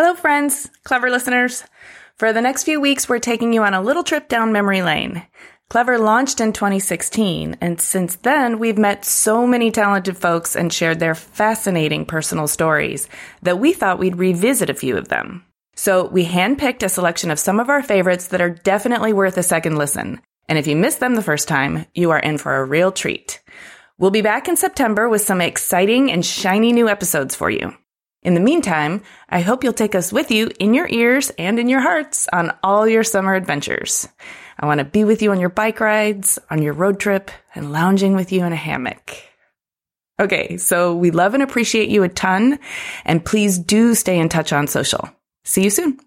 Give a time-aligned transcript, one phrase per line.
[0.00, 1.64] Hello, friends, clever listeners.
[2.18, 5.26] For the next few weeks, we're taking you on a little trip down memory lane.
[5.70, 11.00] Clever launched in 2016, and since then, we've met so many talented folks and shared
[11.00, 13.08] their fascinating personal stories
[13.42, 15.44] that we thought we'd revisit a few of them.
[15.74, 19.42] So we handpicked a selection of some of our favorites that are definitely worth a
[19.42, 20.20] second listen.
[20.48, 23.42] And if you missed them the first time, you are in for a real treat.
[23.98, 27.74] We'll be back in September with some exciting and shiny new episodes for you.
[28.22, 31.68] In the meantime, I hope you'll take us with you in your ears and in
[31.68, 34.08] your hearts on all your summer adventures.
[34.58, 37.70] I want to be with you on your bike rides, on your road trip, and
[37.70, 39.16] lounging with you in a hammock.
[40.20, 42.58] Okay, so we love and appreciate you a ton,
[43.04, 45.08] and please do stay in touch on social.
[45.44, 46.00] See you soon.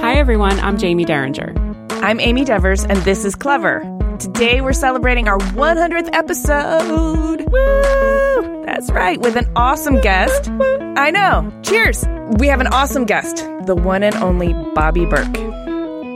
[0.00, 0.58] Hi, everyone.
[0.58, 1.54] I'm Jamie Derringer.
[2.02, 3.99] I'm Amy Devers, and this is Clever.
[4.20, 7.50] Today we're celebrating our 100th episode.
[7.50, 8.64] Woo!
[8.66, 10.50] That's right, with an awesome guest.
[10.50, 11.50] I know.
[11.62, 12.04] Cheers.
[12.38, 15.32] We have an awesome guest, the one and only Bobby Berk.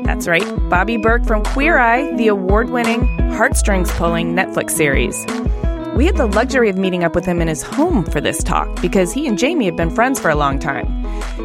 [0.05, 5.25] That's right, Bobby Berk from Queer Eye, the award winning, heartstrings pulling Netflix series.
[5.95, 8.83] We had the luxury of meeting up with him in his home for this talk
[8.83, 10.87] because he and Jamie have been friends for a long time.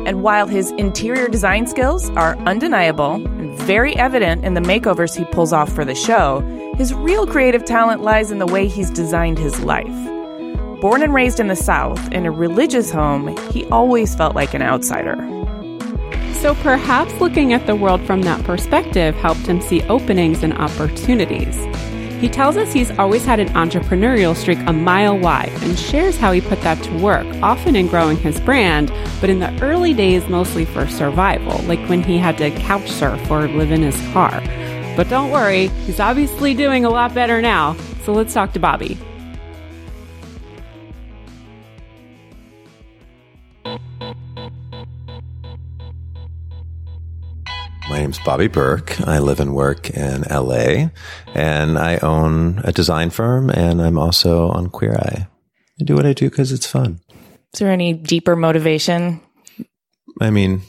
[0.07, 5.23] And while his interior design skills are undeniable and very evident in the makeovers he
[5.25, 6.41] pulls off for the show,
[6.77, 9.85] his real creative talent lies in the way he's designed his life.
[10.81, 14.63] Born and raised in the South, in a religious home, he always felt like an
[14.63, 15.15] outsider.
[16.39, 21.55] So perhaps looking at the world from that perspective helped him see openings and opportunities.
[22.19, 26.33] He tells us he's always had an entrepreneurial streak a mile wide and shares how
[26.33, 28.91] he put that to work, often in growing his brand,
[29.21, 33.31] but in the early days mostly for survival, like when he had to couch surf
[33.31, 34.41] or live in his car.
[34.97, 37.77] But don't worry, he's obviously doing a lot better now.
[38.03, 38.97] So let's talk to Bobby.
[48.09, 48.99] Name's Bobby Berk.
[49.07, 50.89] I live and work in LA
[51.35, 55.27] and I own a design firm and I'm also on Queer Eye.
[55.79, 57.01] I do what I do because it's fun.
[57.53, 59.21] Is there any deeper motivation?
[60.19, 60.63] I mean,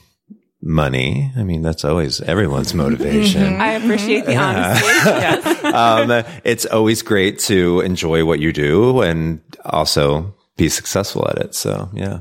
[0.60, 1.32] money.
[1.34, 3.42] I mean, that's always everyone's motivation.
[3.58, 4.84] I appreciate the honesty.
[4.86, 5.64] yes.
[5.64, 11.54] um, it's always great to enjoy what you do and also be successful at it.
[11.54, 12.18] So, yeah.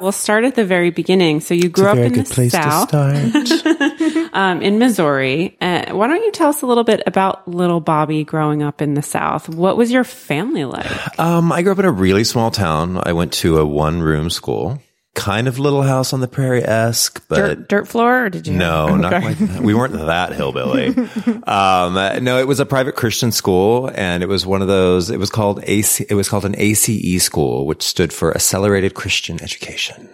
[0.00, 1.40] We'll start at the very beginning.
[1.40, 2.90] So you grew up in the South,
[4.32, 5.56] um, in Missouri.
[5.60, 8.94] Uh, why don't you tell us a little bit about little Bobby growing up in
[8.94, 9.48] the South?
[9.48, 11.18] What was your family like?
[11.18, 13.00] Um, I grew up in a really small town.
[13.04, 14.80] I went to a one room school.
[15.12, 18.54] Kind of little house on the prairie esque, but dirt, dirt, floor, or did you?
[18.54, 19.38] No, not quite.
[19.38, 19.60] That.
[19.60, 20.86] We weren't that hillbilly.
[21.46, 25.10] um, no, it was a private Christian school, and it was one of those.
[25.10, 26.06] It was called AC.
[26.08, 30.08] It was called an ACE school, which stood for Accelerated Christian Education.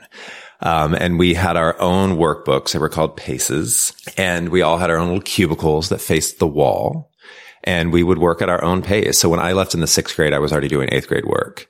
[0.60, 4.90] Um, and we had our own workbooks that were called PACES, and we all had
[4.90, 7.10] our own little cubicles that faced the wall,
[7.62, 9.18] and we would work at our own pace.
[9.18, 11.68] So when I left in the sixth grade, I was already doing eighth grade work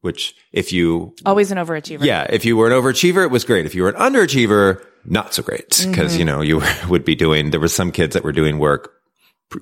[0.00, 2.04] which if you always an overachiever.
[2.04, 2.26] Yeah.
[2.30, 3.66] If you were an overachiever, it was great.
[3.66, 6.18] If you were an underachiever, not so great because, mm-hmm.
[6.18, 8.92] you know, you would be doing, there were some kids that were doing work,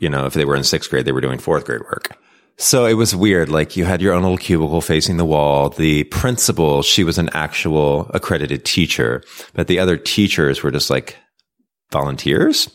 [0.01, 2.17] you know, if they were in sixth grade, they were doing fourth grade work.
[2.59, 3.49] So it was weird.
[3.49, 5.69] Like you had your own little cubicle facing the wall.
[5.69, 9.23] The principal, she was an actual accredited teacher,
[9.53, 11.17] but the other teachers were just like
[11.93, 12.71] volunteers.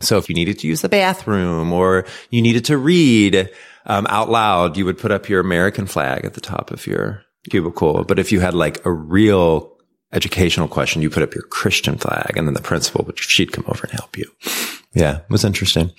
[0.00, 3.50] So if you needed to use the bathroom or you needed to read,
[3.86, 7.22] um, out loud, you would put up your American flag at the top of your
[7.50, 8.04] cubicle.
[8.04, 9.76] But if you had like a real
[10.12, 13.64] educational question, you put up your Christian flag and then the principal, would she'd come
[13.68, 14.30] over and help you.
[14.96, 15.92] Yeah, it was interesting.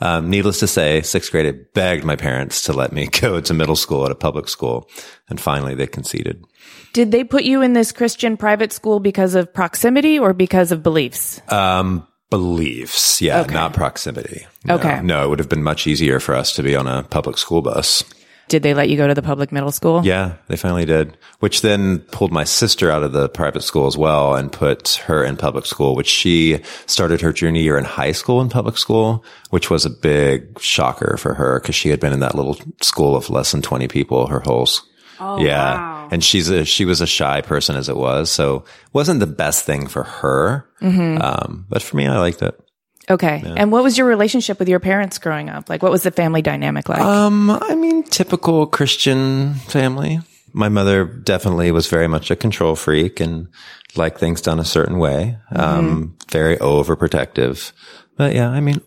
[0.00, 3.52] Um, needless to say, sixth grade, I begged my parents to let me go to
[3.52, 4.88] middle school at a public school.
[5.28, 6.44] And finally they conceded.
[6.92, 10.84] Did they put you in this Christian private school because of proximity or because of
[10.84, 11.42] beliefs?
[11.50, 13.20] Um, beliefs.
[13.20, 13.54] Yeah, Okay.
[13.54, 14.46] not proximity.
[14.64, 14.76] No.
[14.76, 15.00] Okay.
[15.02, 17.60] No, it would have been much easier for us to be on a public school
[17.60, 18.04] bus.
[18.48, 20.02] Did they let you go to the public middle school?
[20.04, 21.16] Yeah, they finally did.
[21.40, 25.24] Which then pulled my sister out of the private school as well and put her
[25.24, 29.24] in public school, which she started her junior year in high school in public school,
[29.50, 33.16] which was a big shocker for her because she had been in that little school
[33.16, 34.82] of less than 20 people her whole s-
[35.20, 36.08] Oh, yeah.
[36.10, 38.30] And she's a, she was a shy person as it was.
[38.32, 40.68] So wasn't the best thing for her.
[40.82, 41.22] Mm-hmm.
[41.22, 42.60] Um, but for me, I liked it.
[43.10, 43.42] Okay.
[43.56, 45.68] And what was your relationship with your parents growing up?
[45.68, 47.00] Like, what was the family dynamic like?
[47.00, 50.20] Um, I mean, typical Christian family.
[50.52, 53.48] My mother definitely was very much a control freak and
[53.96, 55.36] liked things done a certain way.
[55.54, 57.72] Um, very overprotective.
[58.16, 58.80] But yeah, I mean,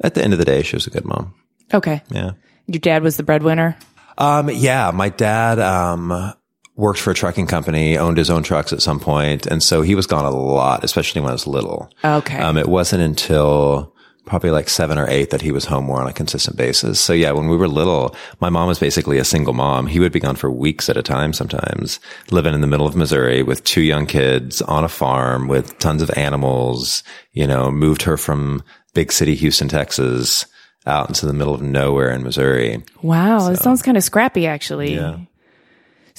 [0.00, 1.34] at the end of the day, she was a good mom.
[1.74, 2.02] okay.
[2.10, 2.32] Yeah.
[2.66, 3.76] Your dad was the breadwinner?
[4.16, 6.32] Um, yeah, my dad, um,
[6.80, 9.94] worked for a trucking company, owned his own trucks at some point, And so he
[9.94, 11.92] was gone a lot, especially when I was little.
[12.02, 12.38] Okay.
[12.38, 13.94] Um, it wasn't until
[14.24, 17.00] probably like seven or eight that he was home more on a consistent basis.
[17.00, 19.86] So yeah, when we were little, my mom was basically a single mom.
[19.86, 22.00] He would be gone for weeks at a time sometimes,
[22.30, 26.00] living in the middle of Missouri with two young kids on a farm with tons
[26.00, 28.62] of animals, you know, moved her from
[28.94, 30.46] big city Houston, Texas
[30.86, 32.82] out into the middle of nowhere in Missouri.
[33.02, 33.50] Wow.
[33.50, 34.94] It sounds kind of scrappy, actually.
[34.94, 35.18] Yeah.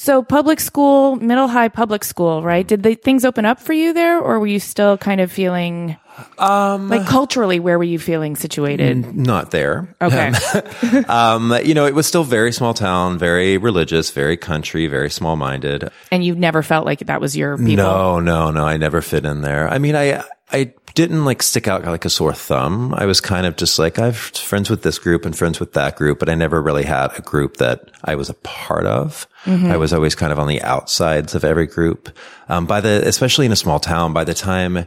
[0.01, 2.67] So, public school, middle high public school, right?
[2.67, 5.95] Did the things open up for you there, or were you still kind of feeling
[6.39, 7.59] Um, like culturally?
[7.59, 9.15] Where were you feeling situated?
[9.15, 9.93] not there.
[10.01, 10.31] Okay.
[11.07, 15.35] Um, you know, it was still very small town, very religious, very country, very small
[15.35, 15.89] minded.
[16.11, 17.75] and you never felt like that was your people?
[17.75, 18.65] No, no, no.
[18.65, 19.69] I never fit in there.
[19.69, 22.93] I mean, I, I didn't like stick out like a sore thumb.
[22.93, 25.95] I was kind of just like, I've friends with this group and friends with that
[25.95, 29.27] group, but I never really had a group that I was a part of.
[29.71, 32.15] I was always kind of on the outsides of every group.
[32.49, 34.85] Um, by the, especially in a small town, by the time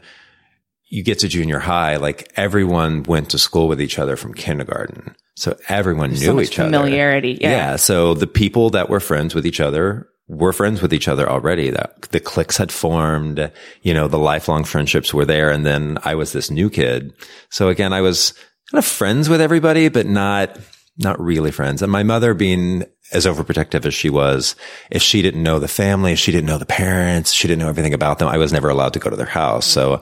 [0.89, 5.17] you get to junior high, like everyone went to school with each other from kindergarten.
[5.35, 6.69] So everyone knew so each other.
[6.69, 7.75] familiarity, yeah.
[7.75, 11.71] So the people that were friends with each other were friends with each other already.
[11.71, 13.51] That the cliques had formed,
[13.83, 15.51] you know, the lifelong friendships were there.
[15.51, 17.13] And then I was this new kid.
[17.51, 18.33] So again, I was
[18.71, 20.59] kind of friends with everybody, but not,
[20.97, 21.83] not really friends.
[21.83, 24.57] And my mother being as overprotective as she was,
[24.91, 27.69] if she didn't know the family, if she didn't know the parents, she didn't know
[27.69, 29.67] everything about them, I was never allowed to go to their house.
[29.67, 30.01] So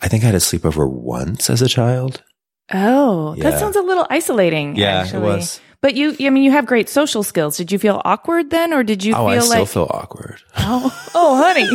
[0.00, 2.22] I think I had a sleepover once as a child.
[2.72, 3.50] Oh, Yeah.
[3.50, 4.76] that sounds a little isolating.
[4.76, 5.60] Yeah, it was.
[5.84, 7.58] But you, I mean, you have great social skills.
[7.58, 10.40] Did you feel awkward then, or did you Oh, I feel still like, feel awkward.
[10.56, 11.68] oh, oh, honey,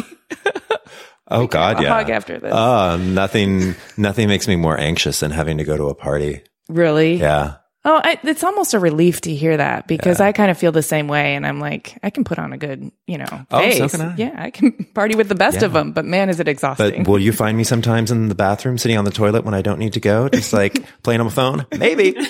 [1.27, 1.89] Oh God, yeah.
[1.89, 2.51] hug after this.
[2.51, 6.41] Oh, nothing, nothing makes me more anxious than having to go to a party.
[6.69, 7.17] really?
[7.17, 7.57] Yeah.
[7.85, 10.83] Oh, I, it's almost a relief to hear that because I kind of feel the
[10.83, 13.77] same way, and I'm like, I can put on a good, you know, Oh, face.
[13.77, 14.15] so can I.
[14.17, 17.03] Yeah, I can party with the best of them, but man, is it exhausting.
[17.03, 19.61] But will you find me sometimes in the bathroom sitting on the toilet when I
[19.61, 20.27] don't need to go?
[20.27, 21.65] Just like playing on my phone?
[21.77, 22.15] Maybe.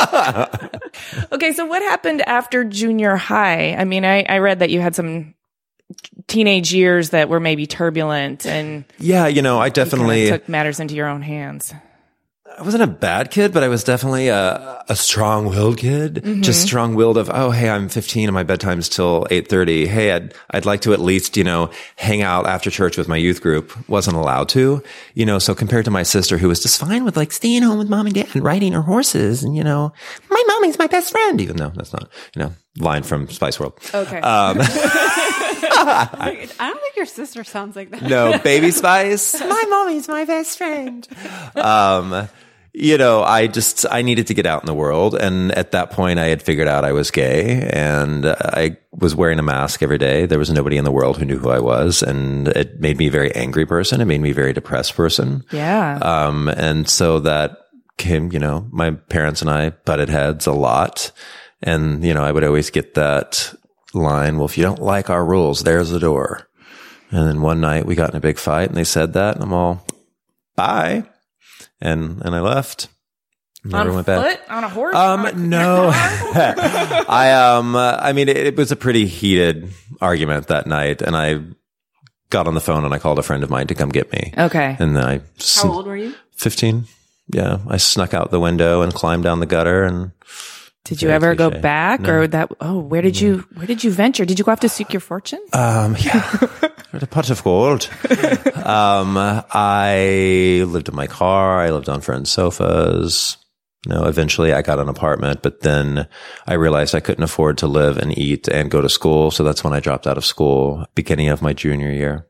[1.32, 3.74] okay, so what happened after junior high?
[3.74, 5.34] I mean, I, I read that you had some
[6.26, 9.26] teenage years that were maybe turbulent and Yeah.
[9.26, 11.74] You know, I definitely, took matters into your own hands.
[12.60, 16.16] I wasn't a bad kid, but I was definitely a, a strong willed kid.
[16.16, 16.42] Mm-hmm.
[16.42, 19.86] Just strong willed of, oh, hey, I'm 15 and my bedtime's till 830.
[19.86, 23.16] Hey, I'd, I'd like to at least, you know, hang out after church with my
[23.16, 23.72] youth group.
[23.88, 24.82] Wasn't allowed to,
[25.14, 27.78] you know, so compared to my sister who was just fine with like staying home
[27.78, 29.94] with mom and dad and riding her horses and, you know,
[30.28, 33.78] my mommy's my best friend, even though that's not, you know, line from Spice World.
[33.94, 34.20] Okay.
[35.82, 38.02] I don't think your sister sounds like that.
[38.02, 39.40] No, baby spice.
[39.40, 41.08] my mommy's my best friend.
[41.54, 42.28] Um,
[42.72, 45.14] you know, I just, I needed to get out in the world.
[45.14, 49.38] And at that point, I had figured out I was gay and I was wearing
[49.38, 50.26] a mask every day.
[50.26, 52.02] There was nobody in the world who knew who I was.
[52.02, 54.00] And it made me a very angry person.
[54.00, 55.44] It made me a very depressed person.
[55.50, 55.98] yeah.
[56.00, 57.56] Um, and so that
[57.98, 61.12] came, you know, my parents and I butted heads a lot.
[61.62, 63.52] And, you know, I would always get that
[63.92, 66.48] line, well, if you don't like our rules, there's the door.
[67.10, 69.44] And then one night we got in a big fight and they said that and
[69.44, 69.84] I'm all,
[70.54, 71.04] bye.
[71.80, 72.88] And, and I left.
[73.64, 74.22] Never on went foot?
[74.40, 74.50] back.
[74.50, 74.94] On a horse?
[74.94, 79.70] On a- Um, no, I, um, uh, I mean, it, it was a pretty heated
[80.00, 81.40] argument that night and I
[82.30, 84.32] got on the phone and I called a friend of mine to come get me.
[84.36, 84.76] Okay.
[84.78, 85.20] And then I,
[85.56, 86.14] How old were you?
[86.36, 86.84] 15.
[87.32, 87.58] Yeah.
[87.68, 90.12] I snuck out the window and climbed down the gutter and
[90.84, 91.60] Did you ever go cliche.
[91.62, 92.50] back or that?
[92.60, 94.24] Oh, where did you, where did you venture?
[94.24, 95.40] Did you go off to seek your fortune?
[95.52, 96.48] Um, yeah,
[96.92, 97.88] a pot of gold.
[98.64, 101.60] um, I lived in my car.
[101.60, 103.36] I lived on friends' sofas.
[103.86, 106.06] You know, eventually I got an apartment, but then
[106.46, 109.30] I realized I couldn't afford to live and eat and go to school.
[109.30, 112.26] So that's when I dropped out of school, beginning of my junior year.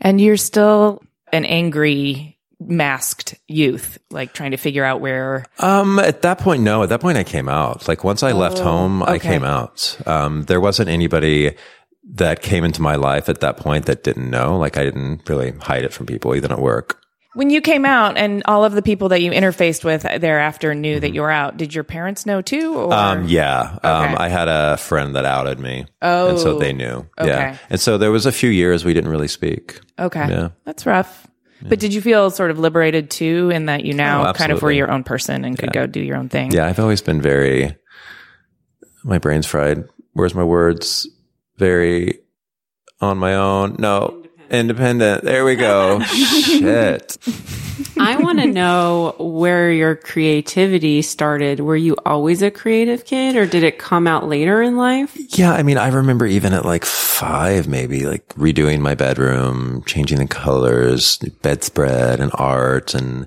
[0.00, 5.44] and you're still an angry, masked youth, like trying to figure out where.
[5.58, 6.82] Um, at that point, no.
[6.82, 7.86] At that point, I came out.
[7.88, 9.96] Like once I left home, I came out.
[10.06, 11.54] Um, there wasn't anybody
[12.14, 14.56] that came into my life at that point that didn't know.
[14.56, 17.00] Like I didn't really hide it from people, even at work.
[17.34, 20.98] When you came out and all of the people that you interfaced with thereafter knew
[20.98, 22.74] that you were out, did your parents know too?
[22.74, 22.88] Or?
[22.88, 23.20] Mm-hmm.
[23.22, 23.78] Um, yeah.
[23.82, 25.84] Um, I had a friend that outed me.
[26.00, 27.06] Oh, And so they knew.
[27.18, 27.28] okay.
[27.28, 27.58] Yeah.
[27.68, 29.78] And so there was a few years we didn't really speak.
[29.98, 30.26] okay.
[30.30, 30.48] Yeah.
[30.64, 31.26] That's rough.
[31.62, 34.62] But did you feel sort of liberated too in that you now Oh, kind of
[34.62, 36.52] were your own person and could go do your own thing?
[36.52, 36.66] Yeah.
[36.66, 37.76] I've always been very,
[39.04, 39.84] my brain's fried.
[40.12, 41.08] Where's my words?
[41.58, 42.20] Very
[43.00, 43.76] on my own.
[43.78, 44.25] No.
[44.50, 45.24] Independent.
[45.24, 46.00] There we go.
[46.02, 47.18] Shit.
[47.98, 51.60] I want to know where your creativity started.
[51.60, 55.16] Were you always a creative kid or did it come out later in life?
[55.38, 60.18] Yeah, I mean, I remember even at like five, maybe like redoing my bedroom, changing
[60.18, 62.94] the colors, bedspread and art.
[62.94, 63.26] And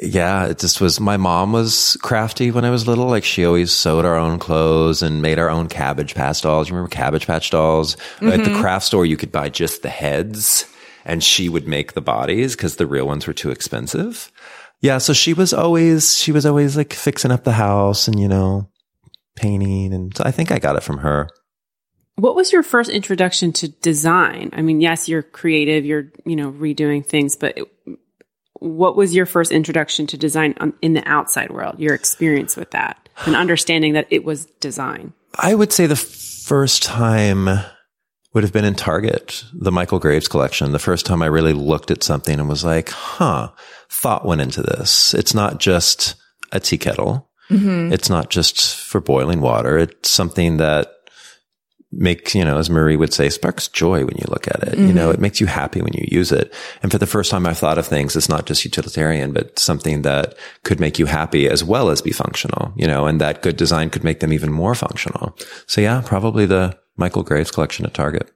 [0.00, 3.06] yeah, it just was, my mom was crafty when I was little.
[3.06, 6.68] Like she always sewed our own clothes and made our own cabbage patch dolls.
[6.68, 7.96] You remember cabbage patch dolls?
[8.20, 8.60] At the mm-hmm.
[8.60, 10.66] craft store, you could buy just the heads
[11.04, 14.32] and she would make the bodies because the real ones were too expensive.
[14.80, 14.98] Yeah.
[14.98, 18.68] So she was always, she was always like fixing up the house and, you know,
[19.36, 19.94] painting.
[19.94, 21.28] And so I think I got it from her.
[22.16, 24.50] What was your first introduction to design?
[24.52, 27.68] I mean, yes, you're creative, you're, you know, redoing things, but it,
[28.64, 31.78] what was your first introduction to design on, in the outside world?
[31.78, 35.12] Your experience with that and understanding that it was design.
[35.38, 37.48] I would say the first time
[38.32, 40.72] would have been in Target, the Michael Graves collection.
[40.72, 43.50] The first time I really looked at something and was like, huh,
[43.88, 45.14] thought went into this.
[45.14, 46.16] It's not just
[46.50, 47.30] a tea kettle.
[47.50, 47.92] Mm-hmm.
[47.92, 49.78] It's not just for boiling water.
[49.78, 50.92] It's something that
[51.96, 54.78] makes, you know, as Marie would say, sparks joy when you look at it.
[54.78, 56.52] You know, it makes you happy when you use it.
[56.82, 60.02] And for the first time I've thought of things, it's not just utilitarian, but something
[60.02, 63.56] that could make you happy as well as be functional, you know, and that good
[63.56, 65.36] design could make them even more functional.
[65.66, 68.30] So yeah, probably the Michael Graves collection at Target.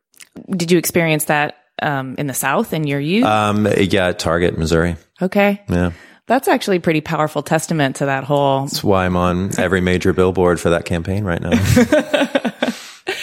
[0.51, 3.25] Did you experience that um, in the South in your youth?
[3.25, 4.97] Um, yeah, Target, Missouri.
[5.21, 5.63] okay.
[5.69, 5.93] Yeah.
[6.27, 8.67] That's actually a pretty powerful testament to that whole.
[8.67, 11.53] That's why I'm on every major billboard for that campaign right now.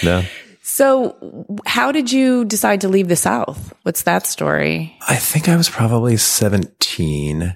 [0.01, 0.25] yeah.
[0.61, 3.73] So, how did you decide to leave the South?
[3.83, 4.97] What's that story?
[5.07, 7.55] I think I was probably 17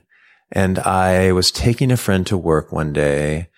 [0.52, 3.50] and I was taking a friend to work one day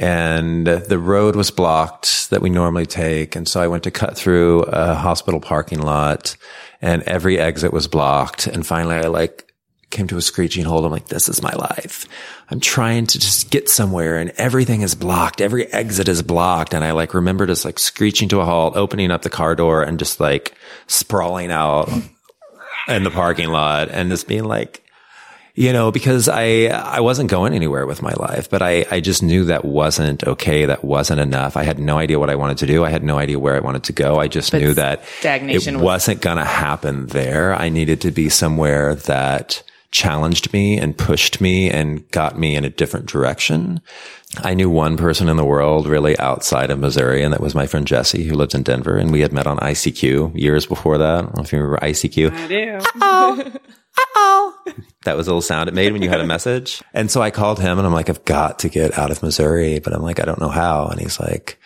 [0.00, 3.36] and the road was blocked that we normally take.
[3.36, 6.36] And so I went to cut through a hospital parking lot
[6.80, 8.46] and every exit was blocked.
[8.46, 9.49] And finally I like
[9.90, 10.84] came to a screeching halt.
[10.84, 12.06] I'm like, this is my life.
[12.48, 15.40] I'm trying to just get somewhere and everything is blocked.
[15.40, 16.74] Every exit is blocked.
[16.74, 19.82] And I like remember just like screeching to a halt, opening up the car door
[19.82, 20.54] and just like
[20.86, 21.90] sprawling out
[22.88, 24.84] in the parking lot and just being like,
[25.54, 29.22] you know, because I, I wasn't going anywhere with my life, but I, I just
[29.22, 30.64] knew that wasn't okay.
[30.66, 31.56] That wasn't enough.
[31.56, 32.84] I had no idea what I wanted to do.
[32.84, 34.18] I had no idea where I wanted to go.
[34.20, 37.54] I just knew that stagnation it was- wasn't going to happen there.
[37.54, 42.64] I needed to be somewhere that challenged me and pushed me and got me in
[42.64, 43.80] a different direction.
[44.38, 47.66] I knew one person in the world really outside of Missouri, and that was my
[47.66, 48.96] friend Jesse, who lived in Denver.
[48.96, 51.18] And we had met on ICQ years before that.
[51.18, 52.32] I don't know if you remember ICQ.
[52.32, 52.78] I do.
[53.00, 53.50] Oh
[55.04, 56.82] that was a little sound it made when you had a message.
[56.92, 59.78] And so I called him and I'm like, I've got to get out of Missouri,
[59.78, 60.86] but I'm like, I don't know how.
[60.86, 61.58] And he's like,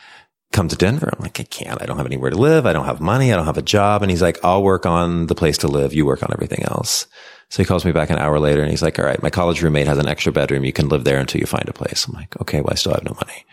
[0.52, 1.10] come to Denver.
[1.12, 1.82] I'm like, I can't.
[1.82, 2.64] I don't have anywhere to live.
[2.64, 3.32] I don't have money.
[3.32, 4.02] I don't have a job.
[4.02, 5.92] And he's like, I'll work on the place to live.
[5.92, 7.06] You work on everything else.
[7.50, 9.62] So he calls me back an hour later and he's like, all right, my college
[9.62, 10.64] roommate has an extra bedroom.
[10.64, 12.06] You can live there until you find a place.
[12.06, 13.44] I'm like, okay, well, I still have no money.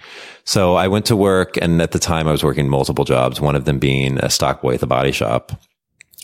[0.44, 3.56] So I went to work and at the time I was working multiple jobs, one
[3.56, 5.52] of them being a stock boy at the body shop.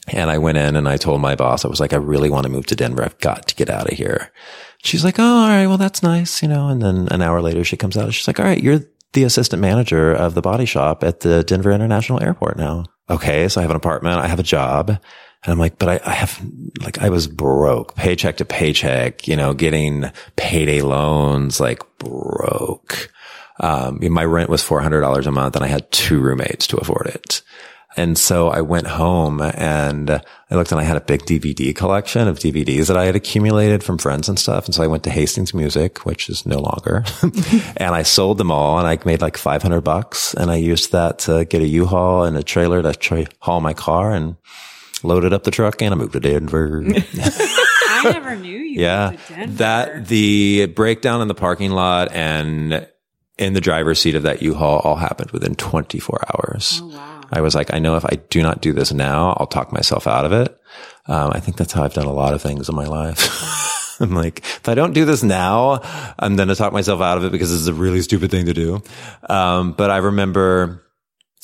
[0.08, 2.46] And I went in and I told my boss, I was like, I really want
[2.46, 3.04] to move to Denver.
[3.04, 4.32] I've got to get out of here.
[4.84, 5.68] She's like, Oh, all right.
[5.68, 6.42] Well, that's nice.
[6.42, 8.62] You know, and then an hour later she comes out and she's like, all right,
[8.62, 8.80] you're
[9.14, 12.86] the assistant manager of the body shop at the Denver International Airport now.
[13.10, 13.48] Okay.
[13.50, 14.20] So I have an apartment.
[14.20, 14.98] I have a job.
[15.44, 16.42] And I'm like, but I, I have,
[16.82, 23.12] like, I was broke, paycheck to paycheck, you know, getting payday loans, like broke.
[23.60, 27.42] Um, my rent was $400 a month and I had two roommates to afford it.
[27.98, 32.28] And so I went home and I looked and I had a big DVD collection
[32.28, 34.66] of DVDs that I had accumulated from friends and stuff.
[34.66, 37.04] And so I went to Hastings Music, which is no longer,
[37.78, 41.20] and I sold them all and I made like 500 bucks and I used that
[41.20, 44.36] to get a U-Haul and a trailer to tra- haul my car and
[45.04, 46.84] loaded up the truck and I moved to Denver.
[47.90, 48.82] I never knew you.
[48.82, 49.10] yeah.
[49.10, 49.54] went to Denver.
[49.58, 52.88] That the breakdown in the parking lot and
[53.38, 56.82] in the driver's seat of that U-Haul all happened within 24 hours.
[56.84, 57.22] Oh, wow.
[57.32, 60.08] I was like, I know if I do not do this now, I'll talk myself
[60.08, 60.60] out of it.
[61.08, 64.00] Um, I think that's how I've done a lot of things in my life.
[64.02, 65.82] I'm like, if I don't do this now,
[66.20, 68.46] I'm going to talk myself out of it because this is a really stupid thing
[68.46, 68.82] to do.
[69.30, 70.84] Um, but I remember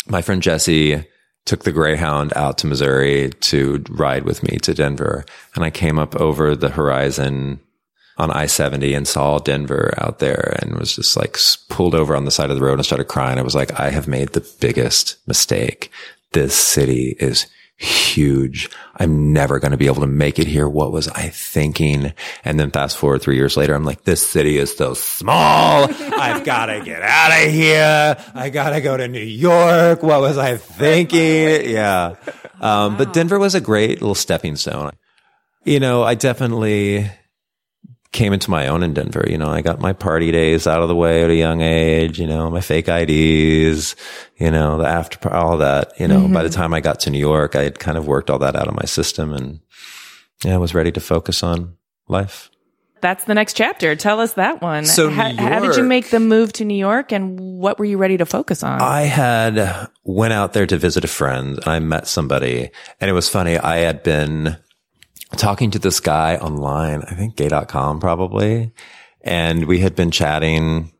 [0.07, 1.05] my friend Jesse
[1.45, 5.25] took the Greyhound out to Missouri to ride with me to Denver.
[5.55, 7.59] And I came up over the horizon
[8.17, 11.37] on I 70 and saw Denver out there and was just like
[11.69, 13.39] pulled over on the side of the road and started crying.
[13.39, 15.91] I was like, I have made the biggest mistake.
[16.31, 17.47] This city is
[17.83, 18.69] huge.
[18.95, 20.67] I'm never going to be able to make it here.
[20.67, 22.13] What was I thinking?
[22.45, 25.87] And then fast forward three years later, I'm like, this city is so small.
[25.99, 28.17] I've got to get out of here.
[28.33, 30.01] I got to go to New York.
[30.03, 31.69] What was I thinking?
[31.69, 32.15] Yeah.
[32.61, 34.91] Um, but Denver was a great little stepping stone.
[35.65, 37.09] You know, I definitely
[38.13, 39.25] came into my own in Denver.
[39.27, 42.19] You know, I got my party days out of the way at a young age,
[42.19, 43.95] you know, my fake IDs,
[44.37, 46.61] you know, the after, all that, you know, by the mm-hmm.
[46.61, 48.75] time I got to New York, I had kind of worked all that out of
[48.75, 49.59] my system and
[50.45, 51.75] yeah, I was ready to focus on
[52.07, 52.49] life.
[53.01, 53.97] That's the next chapter.
[53.97, 54.85] Tell us that one.
[54.85, 57.85] So how, New how did you make the move to New York and what were
[57.85, 58.81] you ready to focus on?
[58.81, 62.69] I had went out there to visit a friend and I met somebody
[63.01, 63.57] and it was funny.
[63.57, 64.57] I had been
[65.35, 68.71] talking to this guy online, I think gay.com probably.
[69.21, 70.91] And we had been chatting,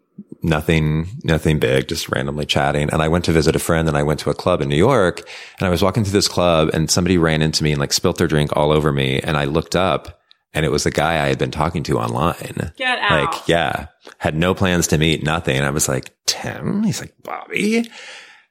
[0.42, 2.90] nothing, nothing big, just randomly chatting.
[2.90, 4.78] And I went to visit a friend and I went to a club in New
[4.78, 5.28] York
[5.60, 8.18] and I was walking through this club and somebody ran into me and like spilt
[8.18, 9.20] their drink all over me.
[9.20, 10.22] And I looked up
[10.54, 12.72] and it was the guy I had been talking to online.
[12.78, 13.34] Get out.
[13.34, 13.88] Like, yeah,
[14.20, 15.60] had no plans to meet, nothing.
[15.62, 16.84] I was like, Tim?
[16.84, 17.90] He's like, Bobby?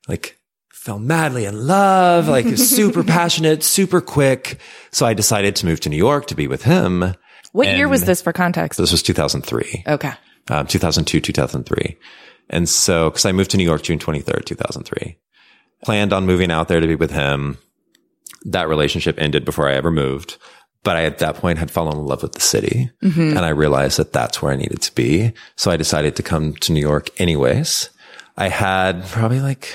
[0.09, 0.39] Like,
[0.83, 4.59] fell madly in love, like super passionate, super quick.
[4.91, 7.15] So I decided to move to New York to be with him.
[7.53, 8.81] what year was this for context?
[8.81, 10.13] This was 2003, okay.
[10.51, 11.97] um, 2002, 2003.
[12.51, 15.17] And so, cause I moved to New York June 23rd, 2003.
[15.85, 17.59] Planned on moving out there to be with him.
[18.47, 20.37] That relationship ended before I ever moved.
[20.83, 24.01] But I at that point had fallen in love with the city and I realized
[24.01, 25.33] that that's where I needed to be.
[25.55, 27.89] So I decided to come to New York anyways.
[28.37, 29.73] I had probably like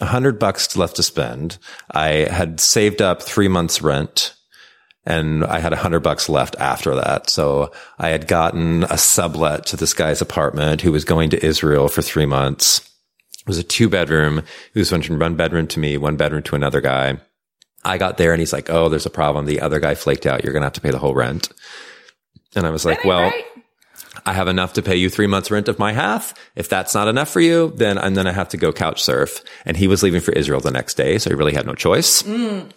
[0.00, 1.58] a hundred bucks left to spend.
[1.90, 4.34] I had saved up three months rent
[5.04, 7.30] and I had a hundred bucks left after that.
[7.30, 11.88] So I had gotten a sublet to this guy's apartment who was going to Israel
[11.88, 12.80] for three months.
[13.40, 14.42] It was a two bedroom.
[14.74, 17.18] He was renting one bedroom to me, one bedroom to another guy.
[17.84, 19.46] I got there and he's like, Oh, there's a problem.
[19.46, 20.44] The other guy flaked out.
[20.44, 21.48] You're going to have to pay the whole rent.
[22.54, 23.32] And I was like, well,
[24.26, 26.34] I have enough to pay you three months rent of my half.
[26.56, 29.42] If that's not enough for you, then I'm going to have to go couch surf.
[29.64, 31.18] And he was leaving for Israel the next day.
[31.18, 32.22] So he really had no choice.
[32.22, 32.70] Mm.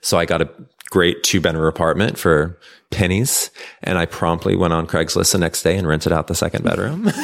[0.00, 0.50] So I got a
[0.90, 2.58] great two bedroom apartment for
[2.90, 3.50] pennies.
[3.82, 7.10] And I promptly went on Craigslist the next day and rented out the second bedroom.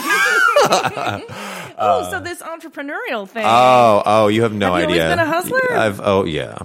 [0.62, 3.44] oh, so uh, this entrepreneurial thing.
[3.46, 5.16] oh, oh, you have no Have you always idea.
[5.16, 5.73] been a hustler?
[5.73, 6.59] I've, oh, yeah.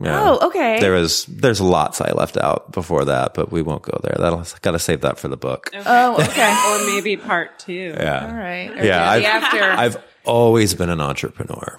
[0.00, 0.20] Yeah.
[0.24, 0.80] Oh, okay.
[0.80, 4.16] There was, there's lots I left out before that, but we won't go there.
[4.18, 5.70] That'll, gotta save that for the book.
[5.74, 6.52] oh, okay.
[6.90, 7.94] or maybe part two.
[7.96, 8.26] Yeah.
[8.26, 8.70] All right.
[8.70, 9.62] Or Yeah, I've- after.
[9.62, 11.78] I've always been an entrepreneur.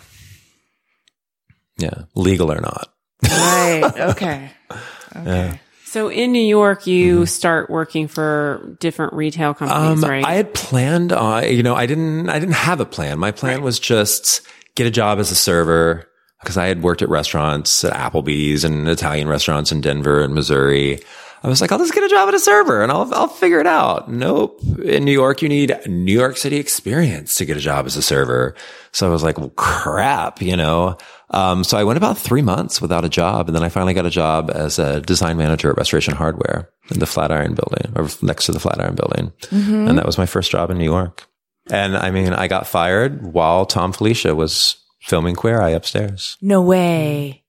[1.77, 2.93] Yeah, legal or not.
[3.23, 3.91] right.
[4.11, 4.51] Okay.
[5.15, 5.59] Okay.
[5.85, 10.25] So in New York, you start working for different retail companies, Um, right?
[10.25, 13.17] I had planned on, you know, I didn't, I didn't have a plan.
[13.17, 14.41] My plan was just
[14.75, 16.09] get a job as a server
[16.45, 20.99] because I had worked at restaurants at Applebee's and Italian restaurants in Denver and Missouri.
[21.43, 23.59] I was like, I'll just get a job at a server and I'll, I'll figure
[23.59, 24.09] it out.
[24.09, 24.59] Nope.
[24.83, 28.01] In New York, you need New York City experience to get a job as a
[28.01, 28.55] server.
[28.93, 30.97] So I was like, well, crap, you know?
[31.31, 33.47] Um, so I went about three months without a job.
[33.47, 36.99] And then I finally got a job as a design manager at Restoration Hardware in
[36.99, 39.31] the Flatiron building or next to the Flatiron building.
[39.89, 41.27] And that was my first job in New York.
[41.69, 46.37] And I mean, I got fired while Thom Filicia was filming Queer Eye upstairs.
[46.41, 47.43] No way.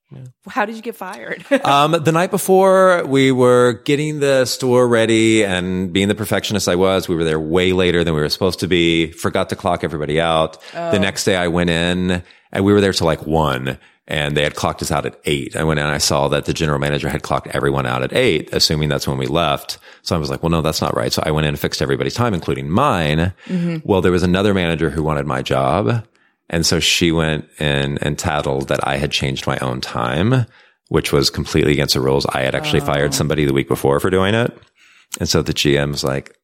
[0.47, 1.43] How did you get fired?
[1.65, 6.75] um, the night before we were getting the store ready and being the perfectionist I
[6.75, 9.83] was, we were there way later than we were supposed to be, forgot to clock
[9.83, 10.61] everybody out.
[10.71, 14.43] The next day I went in and we were there till like one and they
[14.43, 15.57] had clocked us out at eight.
[15.57, 18.13] I went in and I saw that the general manager had clocked everyone out at
[18.13, 19.77] eight, assuming that's when we left.
[20.03, 21.11] So I was like, well, no, that's not right.
[21.11, 23.33] So I went in and fixed everybody's time, including mine.
[23.83, 26.07] Well, there was another manager who wanted my job
[26.49, 30.45] And so she went in and tattled that I had changed my own time,
[30.89, 32.25] which was completely against the rules.
[32.25, 34.57] I had actually fired somebody the week before for doing it.
[35.19, 36.37] And so the GM was like,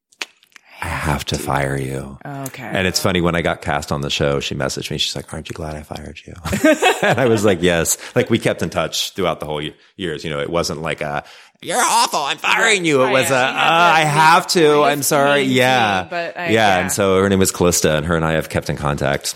[0.81, 2.17] I have to fire you.
[2.25, 2.63] Okay.
[2.63, 4.97] And it's funny when I got cast on the show, she messaged me.
[4.97, 6.33] She's like, "Aren't you glad I fired you?"
[7.01, 9.61] and I was like, "Yes." Like we kept in touch throughout the whole
[9.95, 10.25] years.
[10.25, 11.23] You know, it wasn't like a
[11.61, 14.81] "You're awful, I'm firing you." It was a uh, you have to "I have to.
[14.83, 16.49] I'm sorry." Yeah, but yeah.
[16.49, 16.79] yeah.
[16.79, 19.35] And so her name is Callista, and her and I have kept in contact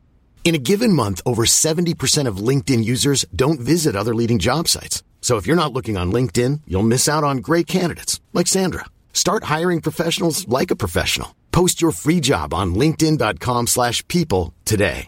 [0.43, 5.01] In a given month, over 70% of LinkedIn users don't visit other leading job sites.
[5.21, 8.83] So if you're not looking on LinkedIn, you'll miss out on great candidates like Sandra.
[9.13, 11.33] Start hiring professionals like a professional.
[11.53, 15.07] Post your free job on linkedin.com/people today.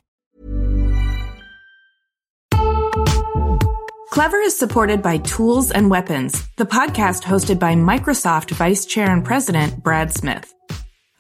[4.11, 9.25] Clever is supported by Tools and Weapons, the podcast hosted by Microsoft Vice Chair and
[9.25, 10.53] President Brad Smith.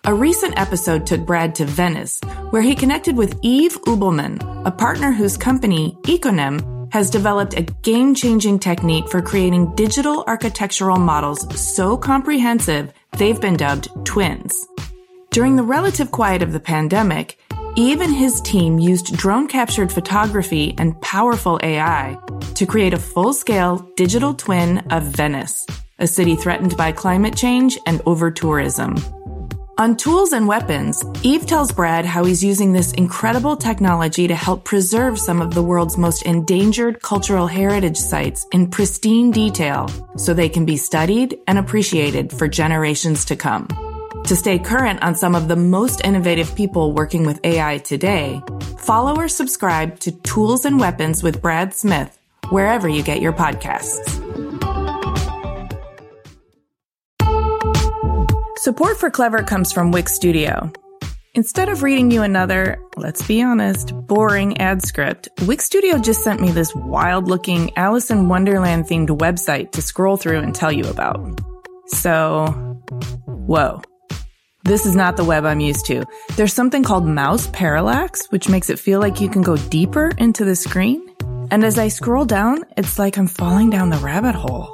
[0.05, 5.13] A recent episode took Brad to Venice, where he connected with Yves Ubelmann, a partner
[5.13, 11.95] whose company, Iconem, has developed a game changing technique for creating digital architectural models so
[11.95, 14.53] comprehensive they've been dubbed twins.
[15.29, 17.39] During the relative quiet of the pandemic,
[17.77, 22.17] Eve and his team used drone captured photography and powerful AI
[22.55, 25.65] to create a full scale digital twin of Venice,
[25.97, 28.97] a city threatened by climate change and over tourism.
[29.83, 34.63] On Tools and Weapons, Yves tells Brad how he's using this incredible technology to help
[34.63, 40.47] preserve some of the world's most endangered cultural heritage sites in pristine detail so they
[40.47, 43.67] can be studied and appreciated for generations to come.
[44.25, 48.41] To stay current on some of the most innovative people working with AI today,
[48.77, 52.17] follow or subscribe to Tools and Weapons with Brad Smith
[52.51, 54.32] wherever you get your podcasts.
[58.63, 60.71] Support for Clever comes from Wix Studio.
[61.33, 66.39] Instead of reading you another, let's be honest, boring ad script, Wix Studio just sent
[66.39, 70.85] me this wild looking Alice in Wonderland themed website to scroll through and tell you
[70.85, 71.41] about.
[71.87, 72.45] So,
[73.25, 73.81] whoa.
[74.63, 76.05] This is not the web I'm used to.
[76.37, 80.45] There's something called mouse parallax, which makes it feel like you can go deeper into
[80.45, 81.05] the screen.
[81.51, 84.73] And as I scroll down, it's like I'm falling down the rabbit hole.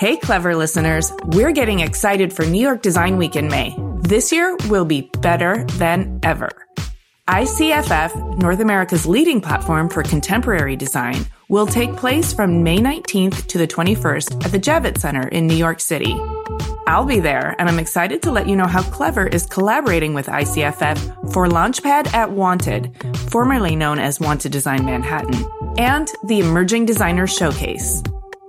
[0.00, 3.76] Hey, clever listeners, we're getting excited for New York Design Week in May.
[4.00, 6.50] This year will be better than ever.
[7.28, 13.56] ICFF, North America's leading platform for contemporary design, will take place from May 19th to
[13.56, 16.20] the 21st at the Javits Center in New York City.
[16.88, 20.26] I'll be there, and I'm excited to let you know how Clever is collaborating with
[20.26, 22.96] ICFF for Launchpad at Wanted,
[23.30, 25.46] formerly known as Wanted Design Manhattan,
[25.78, 28.02] and the Emerging Designers Showcase.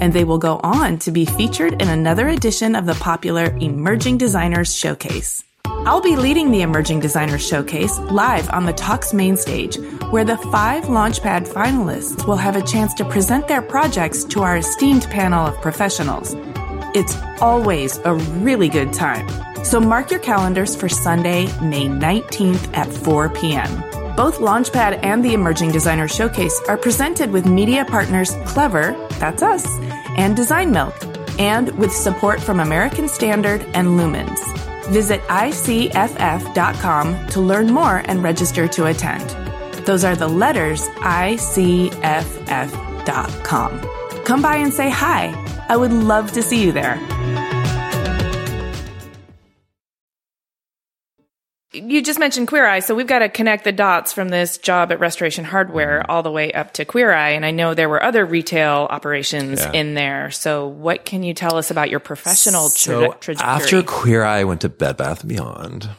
[0.00, 4.18] and they will go on to be featured in another edition of the popular Emerging
[4.18, 5.44] Designers Showcase.
[5.64, 9.78] I'll be leading the Emerging Designers Showcase live on the Talks main stage,
[10.10, 14.58] where the five Launchpad finalists will have a chance to present their projects to our
[14.58, 16.34] esteemed panel of professionals.
[16.94, 19.28] It's always a really good time.
[19.64, 23.97] So mark your calendars for Sunday, May 19th at 4 p.m.
[24.18, 29.64] Both Launchpad and the Emerging Designer Showcase are presented with media partners Clever, that's us,
[30.16, 30.96] and Design Milk,
[31.38, 34.40] and with support from American Standard and Lumens.
[34.88, 39.30] Visit icff.com to learn more and register to attend.
[39.86, 41.94] Those are the letters icff.com.
[44.24, 45.32] Come by and say hi.
[45.68, 46.96] I would love to see you there.
[51.88, 54.92] You just mentioned Queer Eye, so we've got to connect the dots from this job
[54.92, 57.30] at Restoration Hardware all the way up to Queer Eye.
[57.30, 59.72] And I know there were other retail operations Yeah.
[59.72, 60.30] in there.
[60.30, 63.48] So, what can you tell us about your professional tra- So trajectory?
[63.54, 65.88] after Queer Eye, I went to Bed Bath and Beyond.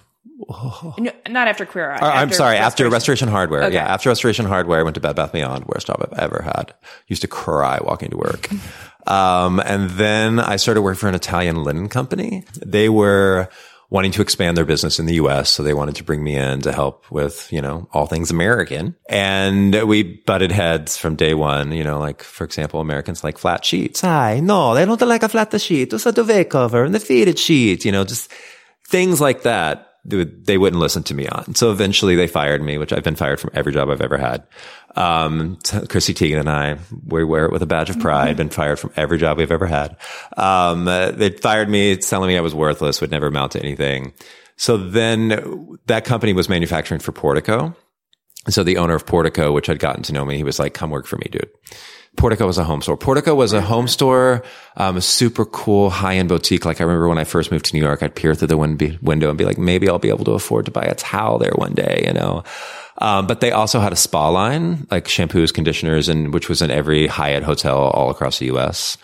[0.97, 2.21] No, not after Queer Eye.
[2.21, 3.63] I'm sorry, after Restoration Hardware.
[3.65, 3.75] Okay.
[3.75, 6.73] Yeah, after Restoration Hardware, I went to Bed Bath Beyond, worst job I've ever had.
[7.07, 8.49] Used to cry walking to work.
[9.07, 12.45] um, and then I started working for an Italian linen company.
[12.65, 13.49] They were
[13.89, 15.49] wanting to expand their business in the US.
[15.49, 18.95] So they wanted to bring me in to help with, you know, all things American.
[19.09, 23.65] And we butted heads from day one, you know, like, for example, Americans like flat
[23.65, 24.01] sheets.
[24.01, 25.91] Hi, no, they don't like a flat sheet.
[25.91, 28.31] Just a duvet cover and the fitted sheet, you know, just
[28.87, 31.55] things like that they, would, they wouldn't listen to me on.
[31.55, 34.47] So eventually they fired me, which I've been fired from every job I've ever had.
[34.95, 38.79] Um, Chrissy Teigen and I, we wear it with a badge of pride, been fired
[38.79, 39.95] from every job we've ever had.
[40.35, 44.13] Um, uh, they fired me telling me I was worthless, would never amount to anything.
[44.57, 47.75] So then that company was manufacturing for Portico.
[48.49, 50.89] So the owner of Portico, which had gotten to know me, he was like, come
[50.89, 51.49] work for me, dude.
[52.19, 52.97] Portico was a home store.
[52.97, 54.43] Portico was a home store,
[54.75, 56.65] um, a super cool high end boutique.
[56.65, 58.99] Like I remember when I first moved to New York, I'd peer through the win-
[59.01, 61.53] window and be like, maybe I'll be able to afford to buy a towel there
[61.55, 62.43] one day, you know.
[62.97, 66.69] Um, but they also had a spa line, like shampoos, conditioners, and which was in
[66.69, 68.97] every Hyatt hotel all across the U.S.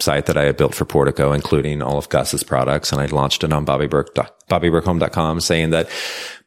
[0.00, 2.92] site that I had built for Portico, including all of Gus's products.
[2.92, 4.14] And I launched it on Bobby Berk,
[5.40, 5.88] saying that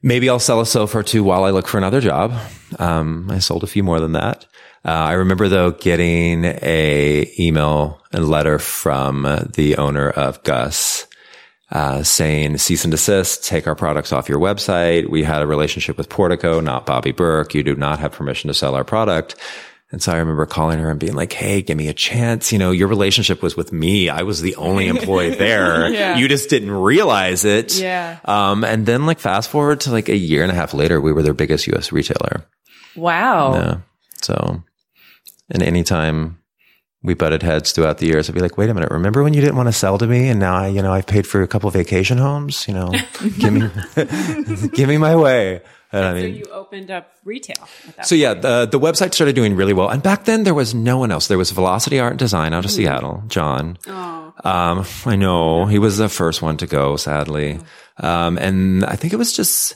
[0.02, 2.34] maybe I'll sell a sofa or two while I look for another job.
[2.80, 4.46] Um, I sold a few more than that.
[4.86, 9.24] Uh, I remember though getting a email and letter from
[9.56, 11.08] the owner of Gus
[11.72, 15.10] uh, saying cease and desist, take our products off your website.
[15.10, 17.56] We had a relationship with Portico, not Bobby Berk.
[17.56, 19.36] You do not have permission to sell our product.
[19.92, 22.52] And so I remember calling her and being like, Hey, give me a chance.
[22.52, 24.10] You know, your relationship was with me.
[24.10, 25.88] I was the only employee there.
[25.88, 26.18] Yeah.
[26.18, 27.78] You just didn't realize it.
[27.78, 28.20] Yeah.
[28.26, 31.14] Um, and then like fast forward to like a year and a half later, we
[31.14, 32.46] were their biggest US retailer.
[32.96, 33.54] Wow.
[33.54, 33.78] Yeah.
[34.22, 34.64] So,
[35.50, 36.40] and anytime
[37.02, 39.42] we butted heads throughout the years, I'd be like, wait a minute, remember when you
[39.42, 40.30] didn't want to sell to me?
[40.30, 42.92] And now I, you know, I've paid for a couple vacation homes, you know,
[43.40, 43.70] give me,
[44.74, 45.62] give me my way.
[45.92, 47.68] And I So you opened up retail.
[48.04, 49.90] So yeah, the, the website started doing really well.
[49.90, 51.28] And back then there was no one else.
[51.28, 53.78] There was Velocity Art and Design out of Seattle, John.
[54.44, 57.60] Um, I know he was the first one to go, sadly.
[57.98, 59.76] Um, and I think it was just,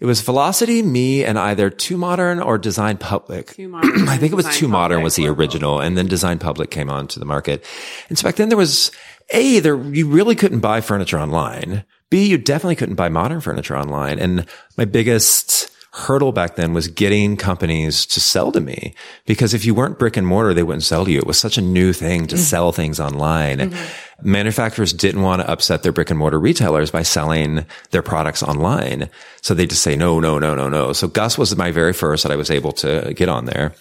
[0.00, 3.54] it was Velocity, me, and either Too Modern or Design Public.
[3.54, 6.06] Too Modern I think it was Design Too Modern Public was the original, and then
[6.06, 7.64] Design Public came onto the market.
[8.08, 8.90] And so back then there was
[9.30, 11.84] a there you really couldn't buy furniture online.
[12.08, 14.18] B you definitely couldn't buy modern furniture online.
[14.18, 18.94] And my biggest hurdle back then was getting companies to sell to me
[19.26, 21.18] because if you weren't brick and mortar, they wouldn't sell to you.
[21.18, 22.42] It was such a new thing to mm-hmm.
[22.42, 23.58] sell things online.
[23.58, 24.30] Mm-hmm.
[24.30, 29.10] Manufacturers didn't want to upset their brick and mortar retailers by selling their products online.
[29.42, 30.92] So they just say, no, no, no, no, no.
[30.92, 33.74] So Gus was my very first that I was able to get on there.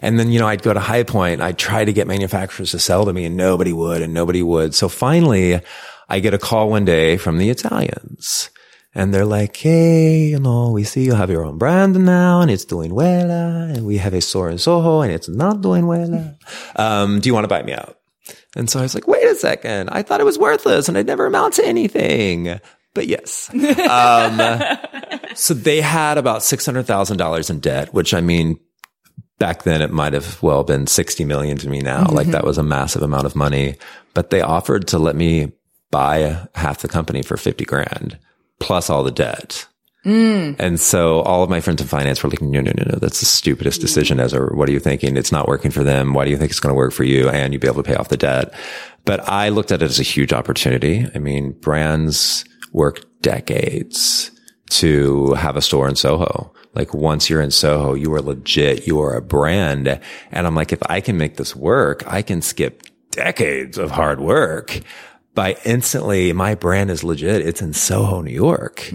[0.00, 2.72] And then, you know, I'd go to High Point and I'd try to get manufacturers
[2.72, 4.74] to sell to me and nobody would and nobody would.
[4.74, 5.60] So finally
[6.08, 8.50] I get a call one day from the Italians
[8.94, 12.50] and they're like, Hey, you know, we see you have your own brand now and
[12.50, 13.30] it's doing well.
[13.30, 16.36] And we have a store in Soho and it's not doing well.
[16.76, 17.98] Um, do you want to buy me out?
[18.56, 19.90] And so I was like, wait a second.
[19.90, 22.60] I thought it was worthless and I'd never amount to anything.
[22.94, 23.50] But yes.
[23.52, 24.40] Um,
[25.34, 28.58] so they had about $600,000 in debt, which I mean,
[29.38, 32.06] back then it might have well been 60 million to me now.
[32.06, 33.76] Like that was a massive amount of money,
[34.14, 35.52] but they offered to let me
[35.90, 38.18] buy half the company for 50 grand
[38.62, 39.66] plus all the debt.
[40.04, 40.56] Mm.
[40.58, 43.20] And so all of my friends in finance were like, no, no, no, no, that's
[43.20, 43.82] the stupidest mm.
[43.82, 44.52] decision ever.
[44.54, 45.16] What are you thinking?
[45.16, 46.12] It's not working for them.
[46.12, 47.28] Why do you think it's going to work for you?
[47.28, 48.52] And you'll be able to pay off the debt.
[49.04, 51.06] But I looked at it as a huge opportunity.
[51.14, 54.30] I mean, brands work decades
[54.70, 56.52] to have a store in Soho.
[56.74, 58.86] Like once you're in Soho, you are legit.
[58.86, 60.00] You are a brand.
[60.30, 64.20] And I'm like, if I can make this work, I can skip decades of hard
[64.20, 64.80] work
[65.34, 67.46] by instantly my brand is legit.
[67.46, 68.90] It's in Soho, New York.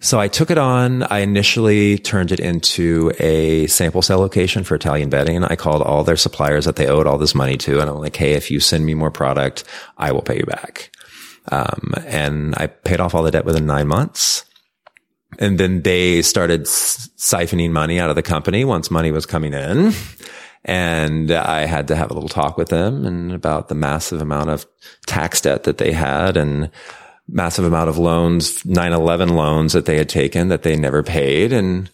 [0.00, 1.02] So I took it on.
[1.04, 5.44] I initially turned it into a sample sale location for Italian bedding.
[5.44, 7.80] I called all their suppliers that they owed all this money to.
[7.80, 9.64] And I'm like, Hey, if you send me more product,
[9.98, 10.90] I will pay you back.
[11.50, 14.44] Um, and I paid off all the debt within nine months.
[15.38, 19.52] And then they started s- siphoning money out of the company once money was coming
[19.52, 19.92] in.
[20.64, 24.50] And I had to have a little talk with them and about the massive amount
[24.50, 24.66] of
[25.06, 26.70] tax debt that they had and
[27.28, 31.90] massive amount of loans, 9-11 loans that they had taken that they never paid and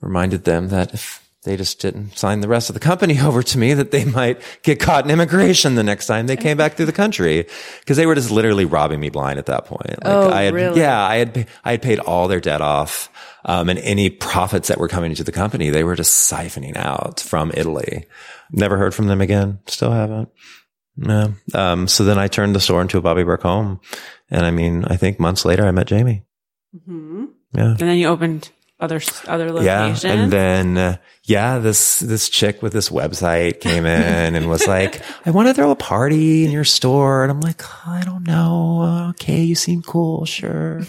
[0.00, 3.58] reminded them that if they just didn't sign the rest of the company over to
[3.58, 6.86] me that they might get caught in immigration the next time they came back through
[6.86, 7.46] the country
[7.80, 9.88] because they were just literally robbing me blind at that point.
[9.88, 10.80] Like Oh, I had, really?
[10.80, 13.10] yeah, I had, I had paid all their debt off.
[13.46, 17.20] Um, and any profits that were coming into the company, they were just siphoning out
[17.20, 18.06] from Italy.
[18.50, 19.58] Never heard from them again.
[19.66, 20.30] Still haven't.
[20.96, 21.34] No.
[21.52, 23.80] Um, so then I turned the store into a Bobby Berk home.
[24.30, 26.24] And I mean, I think months later I met Jaime.
[26.74, 27.24] Mm-hmm.
[27.54, 27.64] Yeah.
[27.70, 28.50] And then you opened
[28.84, 30.04] other other locations.
[30.04, 30.12] Yeah.
[30.12, 35.02] And then, uh, yeah, this, this chick with this website came in and was like,
[35.26, 37.22] I want to throw a party in your store.
[37.24, 39.08] And I'm like, I don't know.
[39.10, 39.40] Okay.
[39.42, 40.26] You seem cool.
[40.26, 40.82] Sure.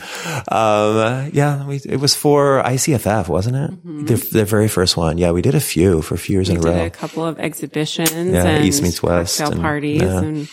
[0.51, 4.07] Um, yeah, we, it was for ICFF, wasn't it?
[4.07, 5.17] Their, their very first one.
[5.17, 5.31] Yeah.
[5.31, 6.85] We did a few for a few years we in a did row.
[6.85, 10.19] a couple of exhibitions Yeah, and East meets West cocktail and- parties yeah.
[10.19, 10.49] and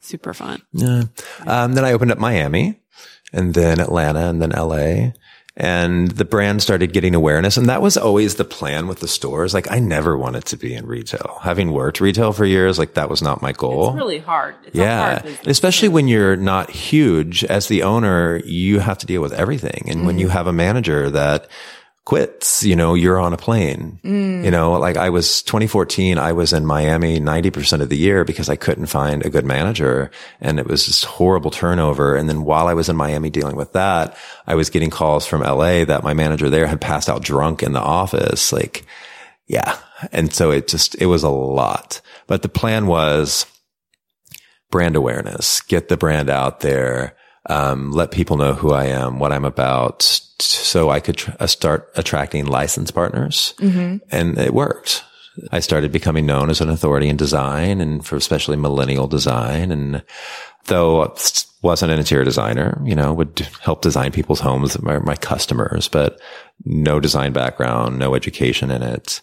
[0.00, 0.60] super fun.
[0.72, 1.04] Yeah.
[1.46, 2.80] Um, then I opened up Miami
[3.32, 5.12] and then Atlanta and then LA.
[5.56, 7.56] And the brand started getting awareness.
[7.56, 9.54] And that was always the plan with the stores.
[9.54, 11.38] Like I never wanted to be in retail.
[11.42, 13.90] Having worked retail for years, like that was not my goal.
[13.90, 14.56] It's really hard.
[14.64, 15.20] It's yeah.
[15.20, 15.38] hard.
[15.46, 19.84] Especially when you're not huge as the owner, you have to deal with everything.
[19.86, 20.22] And when mm-hmm.
[20.22, 21.48] you have a manager that
[22.04, 23.98] quits, you know, you're on a plane,
[24.44, 28.50] you know, like I was 2014, I was in Miami 90% of the year because
[28.50, 32.14] I couldn't find a good manager and it was just horrible turnover.
[32.14, 35.40] And then while I was in Miami dealing with that, I was getting calls from
[35.40, 38.52] LA that my manager there had passed out drunk in the office.
[38.52, 38.84] Like,
[39.46, 39.78] yeah.
[40.12, 43.46] And so it just, it was a lot, but the plan was,
[44.70, 49.32] brand awareness, get the brand out there, um, let people know who I am, what
[49.32, 50.02] I'm about,
[50.38, 53.54] so I could tr- uh, start attracting license partners.
[54.10, 55.04] And it worked.
[55.50, 59.72] I started becoming known as an authority in design and for especially millennial design.
[59.72, 60.04] And
[60.66, 61.08] though I
[61.60, 66.20] wasn't an interior designer, you know, would help design people's homes, my, my customers, but
[66.64, 69.20] no design background, no education in it.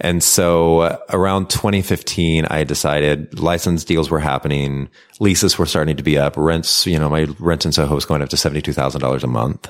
[0.00, 4.88] And so uh, around 2015, I decided license deals were happening.
[5.20, 6.34] Leases were starting to be up.
[6.36, 9.68] Rents, you know, my rent in Soho was going up to $72,000 a month.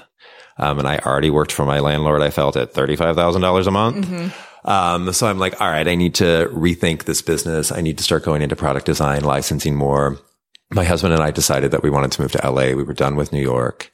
[0.57, 2.23] Um, and I already worked for my landlord.
[2.23, 4.07] I felt at $35,000 a month.
[4.65, 7.73] Um, so I'm like, all right, I need to rethink this business.
[7.73, 10.19] I need to start going into product design, licensing more.
[10.71, 12.75] My husband and I decided that we wanted to move to LA.
[12.75, 13.91] We were done with New York.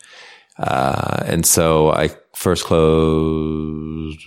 [0.59, 4.21] Uh, and so I first closed,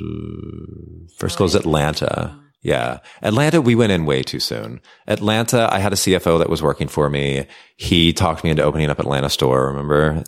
[1.18, 2.40] first closed Atlanta.
[2.62, 3.00] Yeah.
[3.22, 4.82] Atlanta, we went in way too soon.
[5.08, 7.48] Atlanta, I had a CFO that was working for me.
[7.78, 9.68] He talked me into opening up Atlanta store.
[9.68, 10.24] Remember?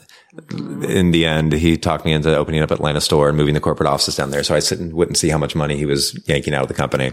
[0.88, 3.90] In the end, he talked me into opening up Atlanta store and moving the corporate
[3.90, 4.44] offices down there.
[4.44, 6.74] So I sit and wouldn't see how much money he was yanking out of the
[6.74, 7.12] company.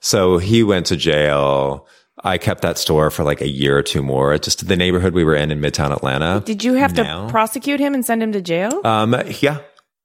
[0.00, 1.86] So he went to jail.
[2.24, 4.36] I kept that store for like a year or two more.
[4.38, 6.42] Just the neighborhood we were in in Midtown Atlanta.
[6.44, 7.26] Did you have Now?
[7.26, 8.80] to prosecute him and send him to jail?
[8.84, 9.58] Um, yeah,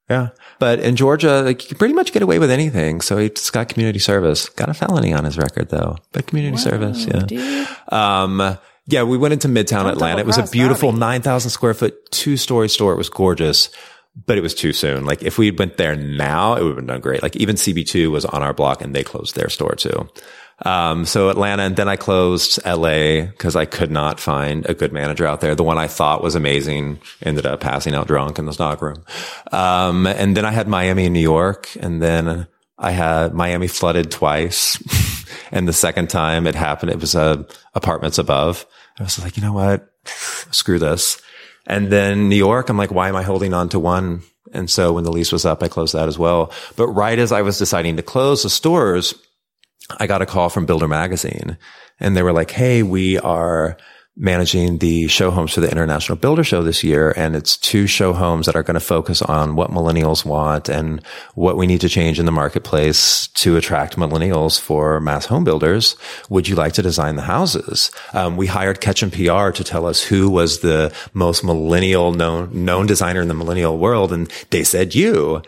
[0.09, 0.29] yeah.
[0.59, 2.99] But in Georgia, like, you can pretty much get away with anything.
[3.01, 4.49] So he just got community service.
[4.49, 7.05] Got a felony on his record though, but community service.
[7.05, 7.19] Yeah.
[7.25, 7.67] dude.
[7.91, 10.19] Um, yeah, we went into Midtown Atlanta.
[10.19, 10.99] It was a beautiful Bobby.
[10.99, 12.91] 9,000 square foot, two story store.
[12.93, 13.69] It was gorgeous,
[14.25, 15.05] but it was too soon.
[15.05, 17.23] Like if we went there now, it would have been done great.
[17.23, 20.09] Like even CB2 was on our block and they closed their store too.
[20.63, 24.93] Um, so Atlanta and then I closed LA because I could not find a good
[24.93, 25.55] manager out there.
[25.55, 29.03] The one I thought was amazing ended up passing out drunk in the stock room.
[29.51, 32.47] Um, and then I had Miami and New York and then
[32.77, 34.81] I had Miami flooded twice.
[35.51, 37.43] and the second time it happened, it was uh,
[37.73, 38.65] apartments above.
[38.99, 39.87] I was like, you know what?
[40.05, 41.21] Screw this.
[41.67, 44.23] And then New York, I'm like, why am I holding on to one?
[44.51, 46.51] And so when the lease was up, I closed that as well.
[46.75, 49.13] But right as I was deciding to close the stores,
[49.99, 51.57] I got a call from Builder Magazine
[51.99, 53.77] and they were like, Hey, we are
[54.17, 57.13] managing the show homes for the International Builder Show this year.
[57.15, 61.03] And it's two show homes that are going to focus on what millennials want and
[61.33, 65.95] what we need to change in the marketplace to attract millennials for mass home builders.
[66.29, 67.89] Would you like to design the houses?
[68.13, 72.87] Um, we hired Ketchum PR to tell us who was the most millennial known, known
[72.87, 74.11] designer in the millennial world.
[74.11, 75.41] And they said you.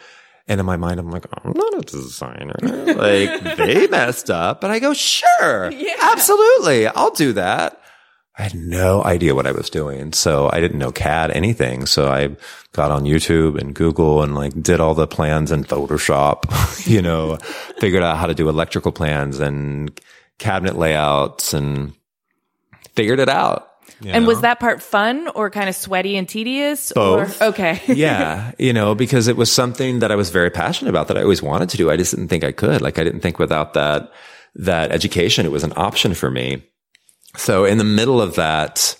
[0.48, 2.56] And in my mind, I'm like, oh, I'm not a designer.
[2.62, 5.96] like they messed up, but I go, sure, yeah.
[6.02, 6.88] absolutely.
[6.88, 7.80] I'll do that.
[8.36, 10.12] I had no idea what I was doing.
[10.12, 11.86] So I didn't know CAD anything.
[11.86, 12.36] So I
[12.72, 17.36] got on YouTube and Google and like did all the plans in Photoshop, you know,
[17.80, 20.00] figured out how to do electrical plans and
[20.40, 21.94] cabinet layouts and
[22.96, 23.70] figured it out.
[24.06, 24.30] And know?
[24.30, 26.92] was that part fun or kind of sweaty and tedious?
[26.94, 27.42] Both.
[27.42, 27.82] Or, okay.
[27.88, 28.52] yeah.
[28.60, 31.42] You know, because it was something that I was very passionate about that I always
[31.42, 31.90] wanted to do.
[31.90, 32.82] I just didn't think I could.
[32.82, 34.12] Like I didn't think without that,
[34.56, 36.64] that education, it was an option for me.
[37.38, 38.96] So in the middle of that,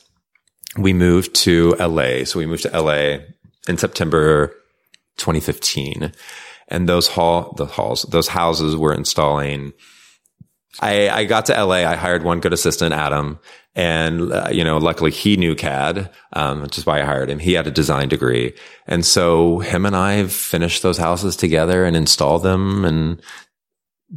[0.78, 2.24] we moved to LA.
[2.26, 3.20] So we moved to LA
[3.68, 4.48] in September
[5.18, 6.12] 2015.
[6.70, 9.74] And those hall, the halls, those houses were installing.
[10.80, 11.86] I, I got to LA.
[11.86, 13.40] I hired one good assistant, Adam.
[13.76, 17.40] And, uh, you know, luckily he knew CAD, um, which is why I hired him.
[17.40, 18.54] He had a design degree.
[18.88, 22.86] And so him and I finished those houses together and installed them.
[22.86, 23.22] And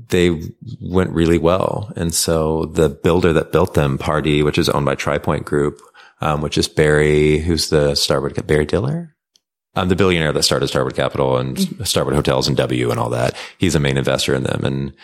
[0.09, 0.41] they
[0.81, 1.93] went really well.
[1.97, 5.81] And so the builder that built them, Pardee, which is owned by TRI Pointe Group,
[6.21, 9.15] um, which is Barry, who's the Starwood, Barry Diller?
[9.75, 11.85] Um, the billionaire that started Starwood Capital and mm-hmm.
[11.85, 13.37] Starwood Hotels and W and all that.
[13.59, 14.65] He's a main investor in them.
[14.65, 14.95] And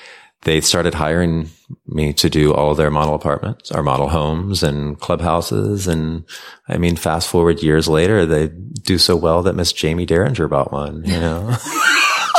[0.42, 1.48] they started hiring
[1.86, 5.86] me to do all their model apartments, our model homes and clubhouses.
[5.86, 6.24] And
[6.68, 10.72] I mean, fast forward years later, they do so well that Miss Jaime Derringer bought
[10.72, 11.56] one, you know?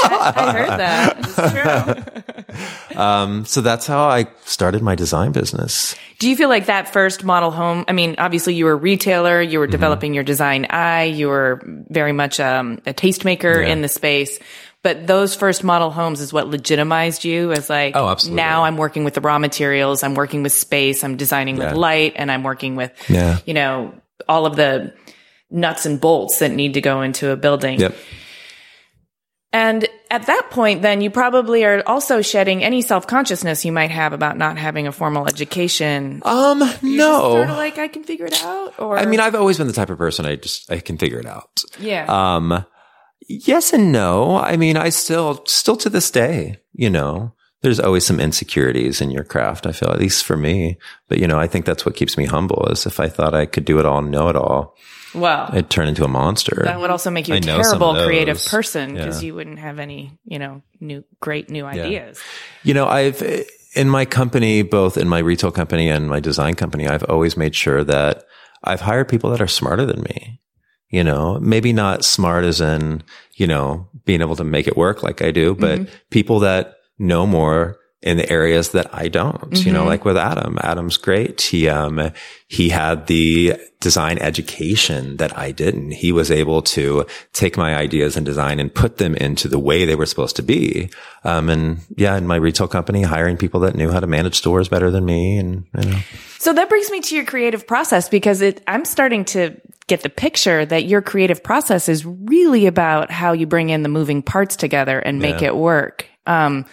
[0.06, 1.18] I heard that.
[1.20, 3.02] It's true.
[3.02, 5.96] um, so that's how I started my design business.
[6.20, 7.86] Do you feel like that first model home?
[7.88, 9.72] I mean, obviously you were a retailer, you were mm-hmm.
[9.72, 13.72] developing your design eye, you were very much um, a tastemaker yeah.
[13.72, 14.40] in the space.
[14.84, 18.36] But those first model homes is what legitimized you as like, oh, absolutely.
[18.36, 21.70] now I'm working with the raw materials, I'm working with space, I'm designing yeah.
[21.70, 23.40] with light, and I'm working with, yeah.
[23.46, 23.94] you know,
[24.28, 24.94] all of the
[25.50, 27.80] nuts and bolts that need to go into a building.
[27.80, 27.96] Yep.
[29.54, 33.92] And at that point, then you probably are also shedding any self consciousness you might
[33.92, 36.24] have about not having a formal education.
[36.26, 37.20] Um, You're no.
[37.20, 38.80] Sort of like I can figure it out.
[38.80, 41.20] Or I mean, I've always been the type of person I just I can figure
[41.20, 41.64] it out.
[41.80, 42.06] Yeah.
[42.08, 42.66] Um,
[43.28, 44.38] yes and no.
[44.38, 49.12] I mean, I still still to this day, you know, there's always some insecurities in
[49.12, 49.66] your craft.
[49.66, 52.26] I feel at least for me, but you know, I think that's what keeps me
[52.26, 52.68] humble.
[52.70, 54.76] Is if I thought I could do it all and know it all
[55.14, 56.62] well, I'd turn into a monster.
[56.64, 59.28] That would also make you a terrible creative person because yeah.
[59.28, 62.20] you wouldn't have any, you know, new, great new ideas.
[62.20, 62.68] Yeah.
[62.68, 63.22] You know, I've,
[63.76, 67.56] in my company, both in my retail company and my design company, I've always made
[67.56, 68.26] sure that
[68.64, 70.42] I've hired people that are smarter than me.
[70.94, 73.02] You know, maybe not smart as in,
[73.34, 75.94] you know, being able to make it work like I do, but mm-hmm.
[76.12, 79.68] people that know more in the areas that I don't, mm-hmm.
[79.68, 79.88] you know, mm-hmm.
[79.88, 80.58] like with Adam.
[80.62, 81.42] Adam's great.
[81.42, 82.12] He, um,
[82.48, 85.92] he had the design education that I didn't.
[85.92, 89.86] He was able to take my ideas and design and put them into the way
[89.86, 90.90] they were supposed to be.
[91.24, 94.68] Um, and yeah, in my retail company, hiring people that knew how to manage stores
[94.68, 96.00] better than me and, you know.
[96.40, 100.10] So that brings me to your creative process because it, I'm starting to get the
[100.10, 104.56] picture that your creative process is really about how you bring in the moving parts
[104.58, 105.48] together and make yeah.
[105.48, 106.06] it work.
[106.26, 106.66] Um,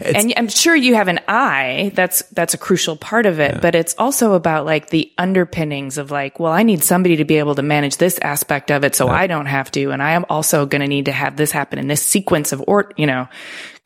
[0.00, 1.92] it's, and I'm sure you have an eye.
[1.94, 3.60] That's, that's a crucial part of it, yeah.
[3.60, 7.36] but it's also about like the underpinnings of like, well, I need somebody to be
[7.38, 9.12] able to manage this aspect of it so yeah.
[9.12, 9.90] I don't have to.
[9.90, 12.62] And I am also going to need to have this happen in this sequence of
[12.66, 13.28] or, you know,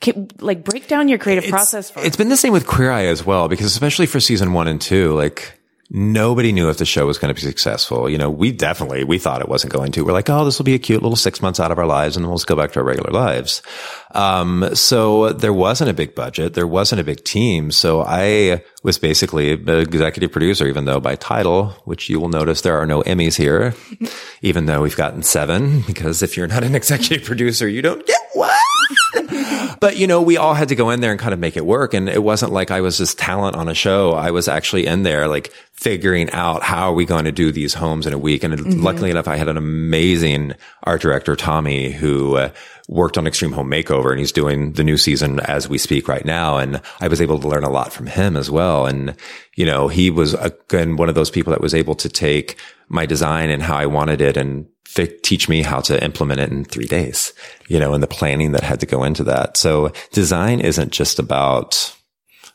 [0.01, 1.91] can, like break down your creative it's, process.
[1.91, 4.69] For- it's been the same with Queer Eye as well, because especially for season one
[4.69, 5.58] and two, like,
[5.91, 8.11] Nobody knew if the show was going to be successful.
[8.11, 10.05] You know, we definitely, we thought it wasn't going to.
[10.05, 12.15] We're like, oh, this will be a cute little six months out of our lives
[12.15, 13.63] and then we'll just go back to our regular lives.
[14.11, 16.53] Um, so there wasn't a big budget.
[16.53, 17.71] There wasn't a big team.
[17.71, 22.61] So I was basically an executive producer, even though by title, which you will notice
[22.61, 23.75] there are no Emmys here,
[24.43, 28.18] even though we've gotten seven, because if you're not an executive producer, you don't get.
[29.81, 31.65] But you know, we all had to go in there and kind of make it
[31.65, 31.95] work.
[31.95, 34.13] And it wasn't like I was just talent on a show.
[34.13, 37.75] I was actually in there like figuring out how are we going to do these
[37.75, 38.45] homes in a week.
[38.45, 38.83] And Mm-hmm.
[38.83, 42.51] luckily enough, I had an amazing art director, Tommy, who uh,
[42.89, 46.25] worked on Extreme Home Makeover and he's doing the new season as we speak right
[46.25, 46.57] now.
[46.57, 48.87] And I was able to learn a lot from him as well.
[48.87, 49.15] And,
[49.55, 52.59] you know, he was again, one of those people that was able to take
[52.89, 54.67] my design and how I wanted it and
[55.07, 57.33] fi- teach me how to implement it in three days,
[57.69, 59.57] you know, and the planning that had to go into that.
[59.57, 61.95] So design isn't just about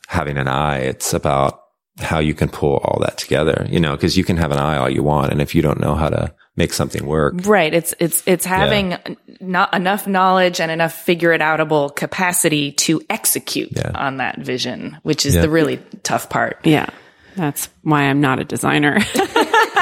[0.08, 0.80] having an eye.
[0.80, 1.60] It's about
[2.00, 4.78] how you can pull all that together, you know, cause you can have an eye
[4.78, 5.32] all you want.
[5.32, 7.74] And if you don't know how to make something work, Right.
[7.74, 8.98] It's it's it's having
[9.40, 13.92] not enough knowledge and enough figure it outable capacity to execute Yeah.
[13.96, 15.42] on that vision, which is Yeah.
[15.42, 16.58] the really tough part.
[16.64, 16.88] Yeah.
[17.36, 19.00] That's why I'm not a designer.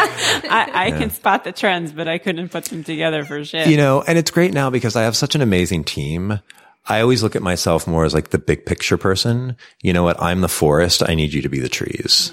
[0.50, 3.68] I, I can spot the trends, but I couldn't put them together for shit.
[3.68, 6.40] you know, and it's great now because I have such an amazing team.
[6.88, 9.56] I always look at myself more as like the big picture person.
[9.82, 10.22] You know what?
[10.22, 11.04] I'm the forest.
[11.08, 12.32] I need you to be the trees.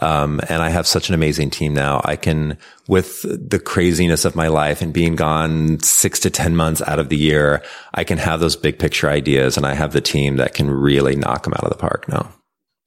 [0.00, 2.00] Um, and I have such an amazing team now.
[2.04, 2.58] I can,
[2.88, 7.08] with the craziness of my life and being gone six to 10 months out of
[7.08, 7.62] the year,
[7.92, 11.14] I can have those big picture ideas and I have the team that can really
[11.14, 12.32] knock them out of the park now.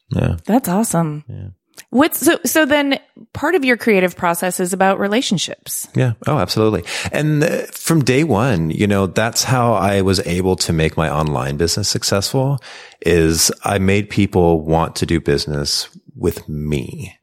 [0.10, 0.38] Yeah.
[0.46, 1.56] That's awesome.
[1.90, 3.00] What's so so then
[3.32, 5.88] part of your creative process is about relationships.
[5.96, 6.14] Yeah.
[6.28, 6.84] Oh, absolutely.
[7.14, 11.10] And uh, from day one, you know, that's how I was able to make my
[11.10, 12.60] online business successful
[13.02, 17.18] is I made people want to do business with me,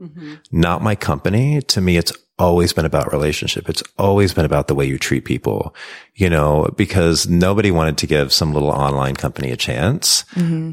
[0.53, 1.61] not my company.
[1.61, 3.69] To me, it's always been about relationship.
[3.69, 5.75] It's always been about the way you treat people,
[6.15, 10.25] you know, because nobody wanted to give some little online company a chance.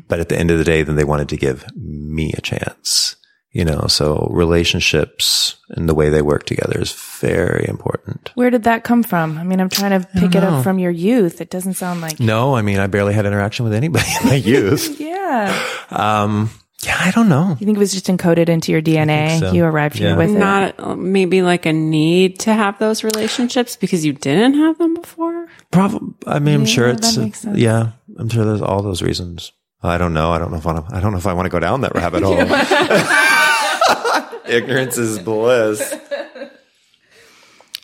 [0.07, 3.15] But at the end of the day, then they wanted to give me a chance
[3.51, 8.63] you know so relationships and the way they work together is very important Where did
[8.63, 9.37] that come from?
[9.37, 11.41] I mean, I'm trying to pick it up from your youth.
[11.41, 14.35] It doesn't sound like no i mean i barely had interaction with anybody in my
[14.53, 15.51] youth Yeah.
[15.89, 16.49] um
[16.83, 19.39] yeah i don't know You think it was just encoded into your DNA?
[19.39, 19.51] so.
[19.51, 24.03] You arrived here with not uh, maybe like a need to have those relationships because
[24.05, 25.47] you didn't have them before.
[25.71, 27.57] probably i mean i'm sure it's that makes sense.
[27.57, 29.51] yeah i'm sure there's all those reasons
[29.83, 31.33] i don't know i don't know if i want to, i don't know if i
[31.33, 32.37] want to go down that rabbit hole
[34.51, 35.93] ignorance is bliss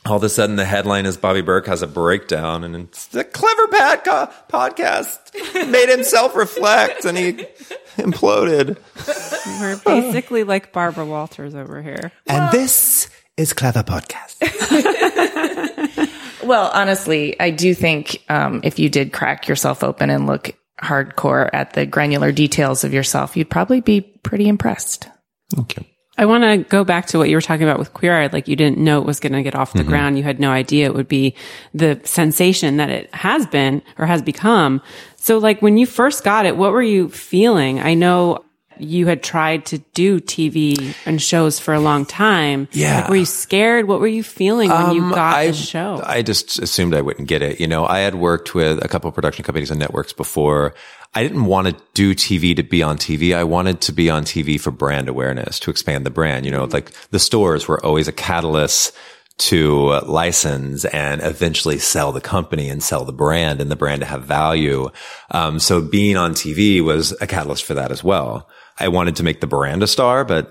[0.06, 3.26] all of a sudden the headline is Bobby Berk has a breakdown and it's the
[3.26, 7.34] clever Pat co- podcast made him self-reflect and he
[7.98, 8.78] imploded.
[9.60, 12.14] We're basically like Barbara Walters over here.
[12.26, 14.38] And this is Clever Podcast.
[16.44, 21.50] Well, honestly, I do think um, if you did crack yourself open and look hardcore
[21.54, 25.08] at the granular details of yourself, you'd probably be pretty impressed.
[25.58, 25.88] Okay.
[26.20, 28.30] I want to go back to what you were talking about with Queer Eye.
[28.32, 29.90] Like you didn't know it was going to get off the mm-hmm.
[29.90, 30.18] ground.
[30.18, 31.36] You had no idea it would be
[31.76, 34.82] the sensation that it has been or has become.
[35.18, 37.80] So like when you first got it, what were you feeling?
[37.80, 38.44] I know
[38.82, 42.68] you had tried to do TV and shows for a long time.
[42.72, 43.02] Yeah.
[43.02, 43.88] Like, were you scared?
[43.88, 46.02] What were you feeling when you Um, got I, the show?
[46.06, 47.60] I just assumed I wouldn't get it.
[47.60, 50.74] You know, I had worked with a couple of production companies and networks before.
[51.16, 53.36] I didn't want to do TV to be on TV.
[53.36, 56.46] I wanted to be on TV for brand awareness, to expand the brand.
[56.46, 58.96] You know, like the stores were always a catalyst
[59.38, 64.02] to uh, license and eventually sell the company and sell the brand and the brand
[64.02, 64.90] to have value.
[65.30, 68.50] Um, so being on TV was a catalyst for that as well.
[68.80, 70.50] I wanted to make the brand a star, but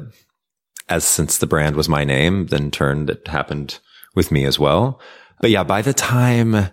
[0.89, 3.79] as since the brand was my name, then turned it happened
[4.15, 5.01] with me as well.
[5.41, 6.71] But yeah, by the time,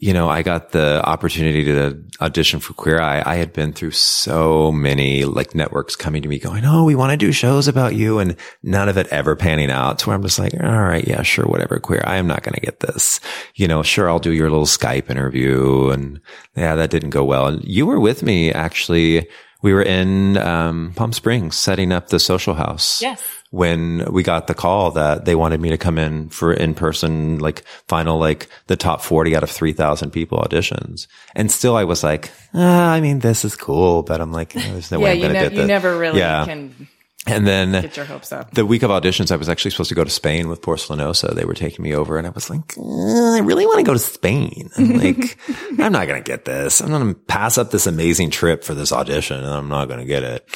[0.00, 3.92] you know, I got the opportunity to audition for Queer Eye, I had been through
[3.92, 7.94] so many like networks coming to me going, Oh, we want to do shows about
[7.94, 8.18] you.
[8.18, 11.22] And none of it ever panning out to where I'm just like, all right, yeah,
[11.22, 11.46] sure.
[11.46, 11.78] Whatever.
[11.78, 12.02] Queer.
[12.04, 13.20] I am not going to get this.
[13.54, 14.08] You know, sure.
[14.08, 15.88] I'll do your little Skype interview.
[15.88, 16.20] And
[16.54, 17.46] yeah, that didn't go well.
[17.46, 19.28] And you were with me actually.
[19.62, 23.22] We were in, um, Palm Springs setting up the social house yes.
[23.50, 27.38] when we got the call that they wanted me to come in for in person,
[27.38, 31.06] like final, like the top 40 out of 3,000 people auditions.
[31.34, 34.90] And still I was like, ah, I mean, this is cool, but I'm like, there's
[34.92, 36.44] no yeah, way I'm going to ne- get you never really Yeah.
[36.44, 36.88] can
[37.26, 38.52] And then get your hopes up.
[38.52, 41.34] the week of auditions, I was actually supposed to go to Spain with Porcelanosa.
[41.34, 43.92] They were taking me over and I was like, uh, I really want to go
[43.92, 44.70] to Spain.
[44.76, 45.38] I'm like,
[45.78, 46.80] I'm not going to get this.
[46.80, 50.00] I'm going to pass up this amazing trip for this audition and I'm not going
[50.00, 50.48] to get it.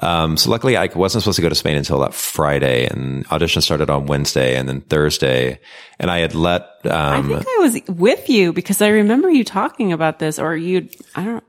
[0.00, 3.62] Um, so luckily I wasn't supposed to go to Spain until that Friday and audition
[3.62, 5.60] started on Wednesday and then Thursday.
[5.98, 9.44] And I had let, I um, think I was with you because I remember you
[9.44, 11.44] talking about this or you, I don't,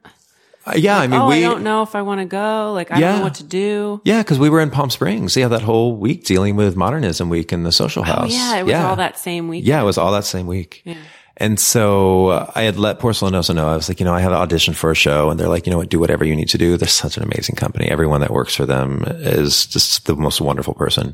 [0.66, 2.74] uh, yeah, I mean, oh, we, I don't know if I want to go.
[2.74, 4.02] Like, I don't know what to do.
[4.04, 5.36] yeah, cause we were in Palm Springs.
[5.36, 8.32] Yeah, that whole week dealing with modernism week in the social house.
[8.32, 8.58] Oh, yeah.
[8.58, 9.66] It was all that same week.
[9.66, 10.82] Yeah, it was all that same week.
[10.86, 10.96] Yeah.
[11.38, 13.68] And so uh, I had let Porcelanosa know.
[13.68, 15.66] I was like, you know, I have an audition for a show and they're like,
[15.66, 16.78] you know what, do whatever you need to do.
[16.78, 17.90] They're such an amazing company.
[17.90, 21.14] Everyone that works for them is just the most wonderful person, one of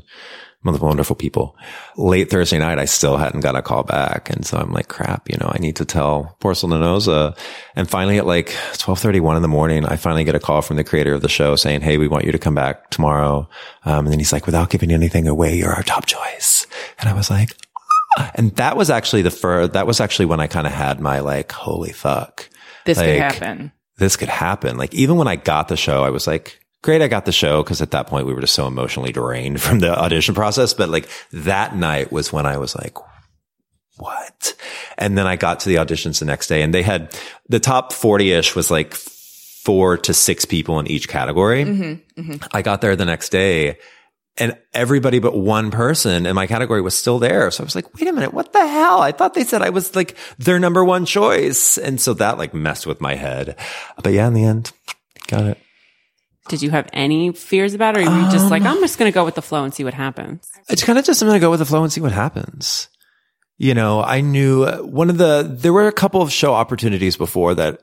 [0.64, 1.56] wonderful people.
[1.96, 4.30] Late Thursday night, I still hadn't got a call back.
[4.30, 7.36] And so I'm like, crap, you know, I need to tell Porcelanosa.
[7.74, 10.84] And finally at like 1231 in the morning, I finally get a call from the
[10.84, 13.48] creator of the show saying, Hey, we want you to come back tomorrow.
[13.84, 16.66] Um, and then he's like, without giving anything away, you're our top choice.
[16.98, 17.56] And I was like,
[18.34, 21.20] and that was actually the first, that was actually when I kind of had my
[21.20, 22.48] like, holy fuck.
[22.84, 23.72] This could happen.
[23.96, 24.76] This could happen.
[24.76, 27.62] Like even when I got the show, I was like, great, I got the show.
[27.62, 30.74] Cause at that point we were just so emotionally drained from the audition process.
[30.74, 32.96] But like that night was when I was like,
[33.96, 34.54] what?
[34.98, 37.16] And then I got to the auditions the next day and they had
[37.48, 41.64] the top 40 ish was like four to six people in each category.
[41.64, 42.46] Mm-hmm, mm-hmm.
[42.52, 43.78] I got there the next day
[44.38, 47.50] and everybody but one person in my category was still there.
[47.50, 49.00] So I was like, wait a minute, what the hell?
[49.00, 51.78] I thought they said I was like their number one choice.
[51.78, 53.56] And so that like messed with my head.
[54.02, 54.72] But yeah, in the end,
[55.28, 55.58] got it.
[56.48, 58.06] Did you have any fears about it?
[58.06, 59.84] Or were you just like, I'm just going to go with the flow and see
[59.84, 60.50] what happens?
[60.68, 62.88] It's kind of just, I'm going to go with the flow and see what happens.
[63.58, 67.16] You know, I knew uh, one of the, there were a couple of show opportunities
[67.16, 67.82] before that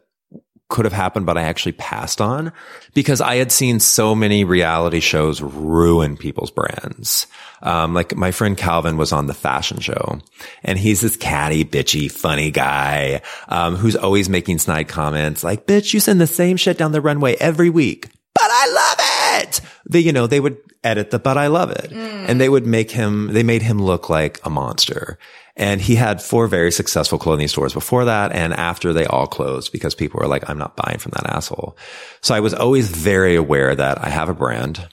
[0.69, 2.53] could have happened, but I actually passed on
[2.93, 7.25] because I had seen so many reality shows ruin people's brands.
[7.63, 10.19] Um, like my friend Calvin was on the fashion show
[10.63, 15.93] and he's this catty, bitchy, funny guy, um, who's always making snide comments like, bitch,
[15.93, 18.09] you send the same shit down the runway every week,
[18.39, 19.61] but I love it.
[19.89, 21.91] They, you know, they would edit the, but I love it.
[21.91, 25.17] And they would make him, they made him look like a monster.
[25.55, 29.73] And he had four very successful clothing stores before that and after they all closed
[29.73, 31.77] because people were like, I'm not buying from that asshole.
[32.21, 34.87] So I was always very aware that I have a brand.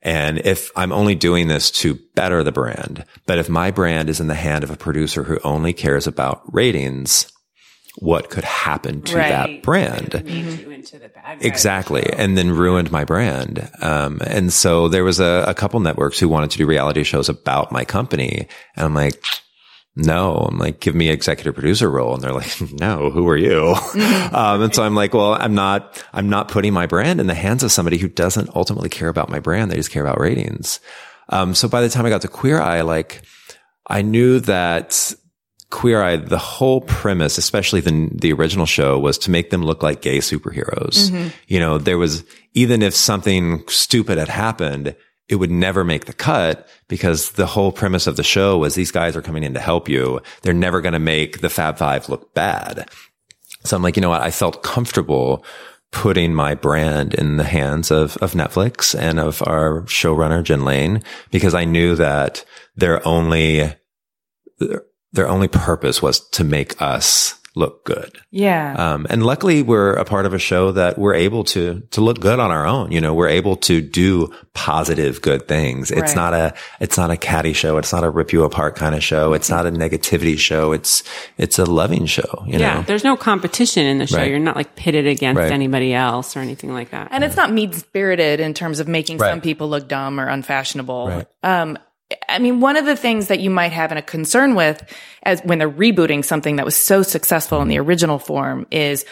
[0.00, 4.20] And if I'm only doing this to better the brand, but if my brand is
[4.20, 7.30] in the hand of a producer who only cares about ratings,
[7.98, 10.14] what could happen to that brand?
[11.46, 12.04] Exactly.
[12.16, 13.70] And then ruined my brand.
[13.80, 17.28] Um, and so there was a, a couple networks who wanted to do reality shows
[17.28, 18.48] about my company.
[18.76, 19.22] And I'm like,
[19.96, 22.14] no, I'm like, give me executive producer role.
[22.14, 23.74] And they're like, no, who are you?
[24.32, 27.34] um, and so I'm like, well, I'm not, I'm not putting my brand in the
[27.34, 29.70] hands of somebody who doesn't ultimately care about my brand.
[29.70, 30.80] They just care about ratings.
[31.28, 33.22] Um, so by the time I got to Queer Eye, like,
[33.86, 35.12] I knew that
[35.70, 39.82] Queer Eye, the whole premise, especially the the original show, was to make them look
[39.82, 41.10] like gay superheroes.
[41.10, 41.28] Mm-hmm.
[41.46, 44.96] You know, there was even if something stupid had happened,
[45.28, 48.90] it would never make the cut because the whole premise of the show was these
[48.90, 50.20] guys are coming in to help you.
[50.42, 52.90] They're never going to make the Fab Five look bad.
[53.64, 54.22] So I'm like, you know what?
[54.22, 55.44] I felt comfortable
[55.92, 61.02] putting my brand in the hands of, of Netflix and of our showrunner, Jen Lane,
[61.30, 62.44] because I knew that
[62.76, 63.74] their only,
[65.12, 68.16] their, their only purpose was to make us look good.
[68.30, 68.74] Yeah.
[68.78, 72.20] Um, and luckily we're a part of a show that we're able to, to look
[72.20, 72.92] good on our own.
[72.92, 75.90] You know, we're able to do positive, good things.
[75.90, 76.16] It's Right.
[76.16, 77.76] not a, it's not a catty show.
[77.76, 79.32] It's not a rip you apart kind of show.
[79.32, 80.70] It's not a negativity show.
[80.70, 81.02] It's,
[81.38, 82.74] it's a loving show, you yeah.
[82.74, 82.82] know?
[82.82, 84.18] There's no competition in the show.
[84.18, 84.30] Right.
[84.30, 85.50] You're not like pitted against Right.
[85.50, 87.08] anybody else or anything like that.
[87.10, 89.30] And it's not mean spirited in terms of making Right.
[89.32, 91.08] some people look dumb or unfashionable.
[91.08, 91.26] Right.
[91.42, 91.78] Um,
[92.28, 94.82] I mean, one of the things that you might have a concern with
[95.22, 99.04] as when they're rebooting something that was so successful in the original form is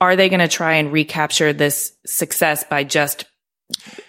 [0.00, 3.24] are they going to try and recapture this success by just,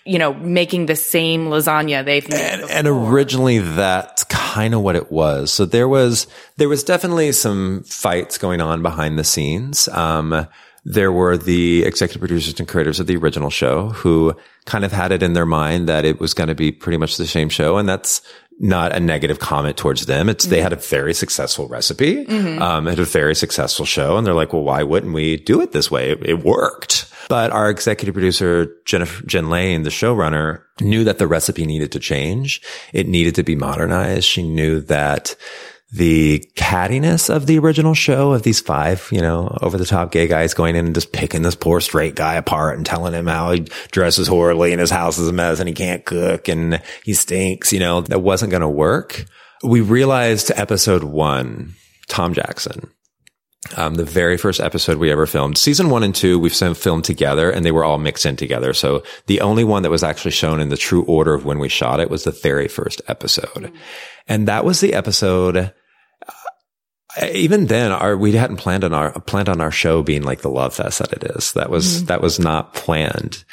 [0.06, 2.40] you know, making the same lasagna they've made?
[2.40, 5.52] and, and originally that's kind of what it was.
[5.52, 6.28] So there was,
[6.58, 9.88] there was definitely some fights going on behind the scenes.
[9.88, 10.48] Um,
[10.86, 15.12] there were the executive producers and creators of the original show who kind of had
[15.12, 17.78] it in their mind that it was going to be pretty much the same show.
[17.78, 18.22] And that's
[18.60, 20.28] not a negative comment towards them.
[20.28, 22.28] It's, they had a very successful recipe,
[22.60, 24.18] um, had a very successful show.
[24.18, 26.12] And they're like, well, why wouldn't we do it this way?
[26.12, 27.12] It, it worked.
[27.30, 32.00] But our executive producer, Jennifer, Jen Lane, the showrunner, knew that the recipe needed to
[32.00, 32.62] change.
[32.92, 34.26] It needed to be modernized.
[34.26, 35.36] She knew that
[35.92, 40.28] the cattiness of the original show of these five, you know, over the top gay
[40.28, 43.52] guys going in and just picking this poor straight guy apart and telling him how
[43.52, 43.62] he
[43.92, 47.74] dresses horribly and his house is a mess and he can't cook and he stinks,
[47.74, 49.26] you know, that wasn't going to work.
[49.64, 51.74] We realized episode one,
[52.08, 52.92] Tom Jackson,
[53.76, 55.58] um, the very first episode we ever filmed.
[55.58, 58.74] Season one and two, we've filmed together and they were all mixed in together.
[58.74, 61.68] So the only one that was actually shown in the true order of when we
[61.68, 63.74] shot it was the very first episode.
[64.28, 65.74] And that was the episode.
[67.22, 70.42] Uh, Even then, our, we hadn't planned on our, planned on our show being like
[70.42, 71.54] the love fest that it is.
[71.54, 73.44] That was, that was not planned.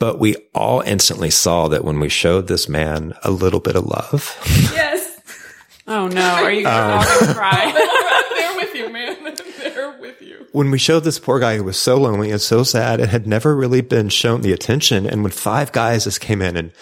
[0.00, 3.86] But we all instantly saw that when we showed this man a little bit of
[3.86, 4.36] love,
[4.72, 5.20] yes.
[5.86, 6.20] oh no.
[6.20, 7.72] Are you all going to cry?
[8.36, 9.16] They're with you, man.
[9.58, 10.46] They're with you.
[10.52, 13.26] when we showed this poor guy who was so lonely and so sad and had
[13.26, 16.72] never really been shown the attention, and when five guys just came in and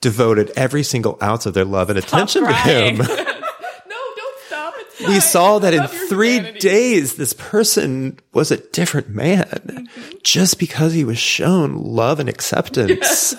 [0.00, 4.74] devoted every single ounce of their love and attention to him, no, don't stop.
[4.78, 6.58] It's we saw that in three humanity.
[6.58, 10.12] days, this person was a different man mm-hmm.
[10.22, 13.34] just because he was shown love and acceptance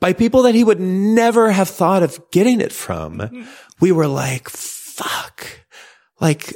[0.00, 3.18] by people that he would never have thought of getting it from.
[3.18, 3.42] Mm-hmm.
[3.80, 5.46] We were like, fuck.
[6.18, 6.46] Like,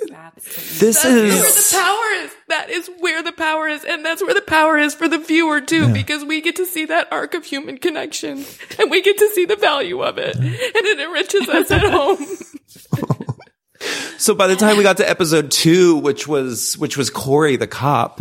[0.79, 2.31] this That's where the power is.
[2.49, 3.85] That is where the power is.
[3.85, 6.87] And that's where the power is for the viewer too, because we get to see
[6.87, 8.45] that arc of human connection
[8.79, 10.35] and we get to see the value of it.
[10.37, 12.27] And it enriches us at home.
[14.19, 17.67] So by the time we got to episode two, which was, which was Corey, the
[17.67, 18.21] cop,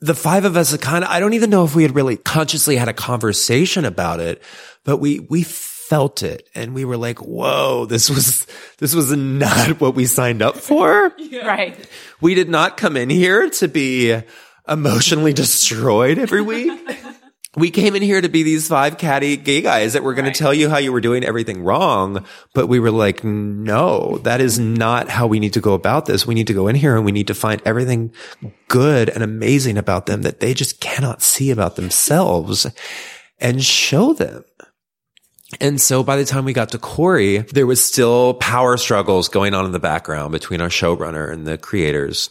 [0.00, 2.76] the five of us kind of, I don't even know if we had really consciously
[2.76, 4.42] had a conversation about it,
[4.84, 8.46] but we, we felt it and we were like, whoa, this was,
[8.78, 11.14] this was not what we signed up for.
[11.44, 11.76] Right.
[12.20, 14.20] We did not come in here to be
[14.68, 16.72] emotionally destroyed every week.
[17.56, 20.38] We came in here to be these five catty gay guys that were going to
[20.38, 22.24] tell you how you were doing everything wrong.
[22.54, 26.26] But we were like, no, that is not how we need to go about this.
[26.26, 28.12] We need to go in here and we need to find everything
[28.68, 32.66] good and amazing about them that they just cannot see about themselves
[33.40, 34.44] and show them.
[35.60, 39.54] And so by the time we got to Corey, there was still power struggles going
[39.54, 42.30] on in the background between our showrunner and the creators.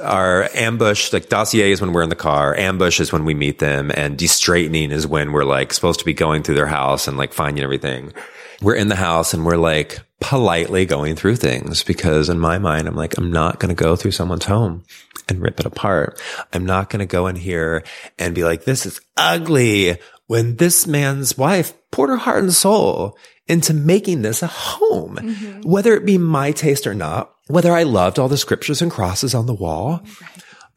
[0.00, 2.56] Our ambush, like dossier is when we're in the car.
[2.56, 6.14] Ambush is when we meet them and de-straightening is when we're like supposed to be
[6.14, 8.12] going through their house and like finding everything.
[8.60, 12.88] We're in the house and we're like politely going through things because in my mind,
[12.88, 14.82] I'm like, I'm not going to go through someone's home
[15.28, 16.20] and rip it apart.
[16.52, 17.84] I'm not going to go in here
[18.18, 23.16] and be like, this is ugly when this man's wife poured her heart and soul
[23.46, 25.60] into making this a home, mm-hmm.
[25.60, 29.34] whether it be my taste or not, whether I loved all the scriptures and crosses
[29.34, 30.02] on the wall.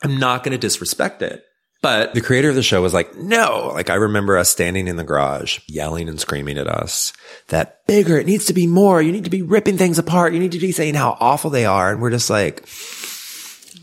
[0.04, 1.44] I'm not going to disrespect it.
[1.82, 4.96] But the creator of the show was like, no, like I remember us standing in
[4.96, 7.14] the garage yelling and screaming at us
[7.50, 9.00] that bigger, it needs to be more.
[9.02, 10.34] You need to be ripping things apart.
[10.34, 11.92] You need to be saying how awful they are.
[11.92, 12.68] And we're just like,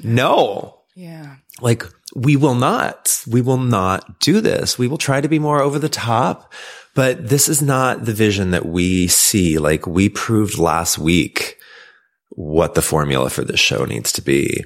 [0.03, 1.37] no, Yeah.
[1.61, 1.85] like
[2.17, 4.79] we will not, we will not do this.
[4.79, 6.53] We will try to be more over the top,
[6.95, 9.59] but this is not the vision that we see.
[9.59, 11.59] Like we proved last week
[12.37, 14.65] what the formula for this show needs to be.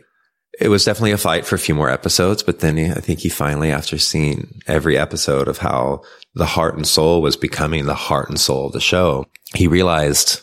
[0.60, 3.28] It was definitely a fight for a few more episodes, but then I think he
[3.28, 6.02] finally, after seeing every episode of how
[6.34, 10.42] the heart and soul was becoming the heart and soul of the show, he realized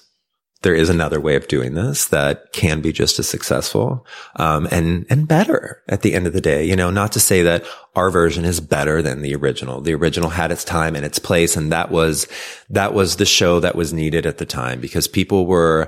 [0.65, 4.03] there is another way of doing this that can be just as successful
[4.37, 6.65] um, and and better at the end of the day.
[6.65, 7.63] You know, not to say that
[7.95, 9.79] our version is better than the original.
[9.79, 12.27] The original had its time and its place, and that was
[12.71, 15.87] that was the show that was needed at the time because people were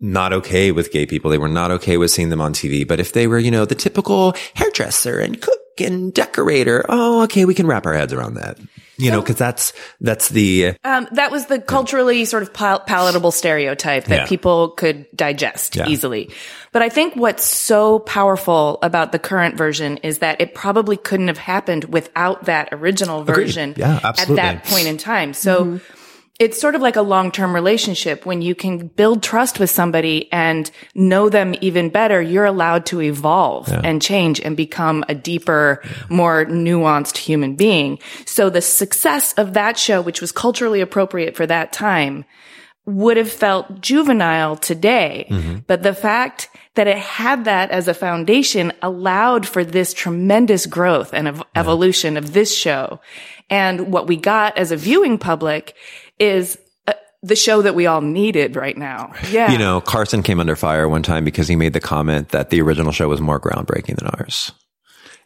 [0.00, 1.30] not okay with gay people.
[1.30, 2.86] They were not okay with seeing them on TV.
[2.86, 7.44] But if they were, you know, the typical hairdresser and cook and decorator, oh, okay,
[7.44, 8.58] we can wrap our heads around that.
[8.98, 13.30] You know, because that's that's the Um, that was the culturally sort of pal- palatable
[13.30, 14.26] stereotype that Yeah.
[14.26, 15.86] people could digest Yeah.
[15.86, 16.30] easily.
[16.72, 21.28] But I think what's so powerful about the current version is that it probably couldn't
[21.28, 25.34] have happened without that original version Yeah, at that point in time.
[25.34, 25.78] So
[26.38, 30.70] it's sort of like a long-term relationship when you can build trust with somebody and
[30.94, 32.20] know them even better.
[32.20, 37.98] You're allowed to evolve and change and become a deeper, more nuanced human being.
[38.26, 42.26] So the success of that show, which was culturally appropriate for that time,
[42.84, 45.26] would have felt juvenile today.
[45.30, 45.58] Mm-hmm.
[45.66, 51.12] But the fact that it had that as a foundation allowed for this tremendous growth
[51.12, 53.00] and ev- evolution of this show.
[53.48, 55.74] And what we got as a viewing public
[56.18, 56.92] is uh,
[57.22, 59.12] the show that we all needed right now.
[59.30, 59.50] Yeah.
[59.52, 62.60] You know, Carson came under fire one time because he made the comment that the
[62.60, 64.52] original show was more groundbreaking than ours.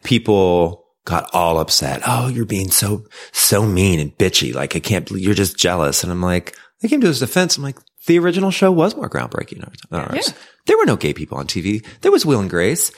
[0.03, 2.01] People got all upset.
[2.05, 4.53] Oh, you're being so, so mean and bitchy.
[4.53, 6.03] Like, I can't believe you're just jealous.
[6.03, 7.57] And I'm like, they came to his defense.
[7.57, 7.77] I'm like,
[8.07, 10.33] the original show was more groundbreaking than ours.
[10.65, 11.85] There were no gay people on TV.
[12.01, 12.91] There was Will and Grace.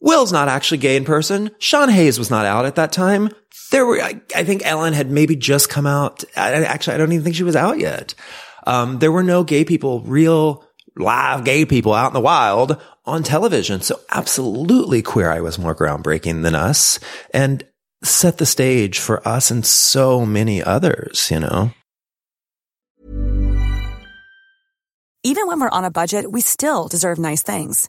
[0.00, 1.50] Will's not actually gay in person.
[1.58, 3.30] Sean Hayes was not out at that time.
[3.72, 6.22] There were, I, I think Ellen had maybe just come out.
[6.36, 8.14] I, I- actually, I don't even think she was out yet.
[8.66, 10.64] Um, there were no gay people, real
[10.96, 13.80] live gay people out in the wild on television.
[13.80, 17.00] So absolutely Queer Eye was more groundbreaking than us
[17.32, 17.66] and
[18.04, 21.72] set the stage for us and so many others, you know?
[25.24, 27.88] Even when we're on a budget, we still deserve nice things.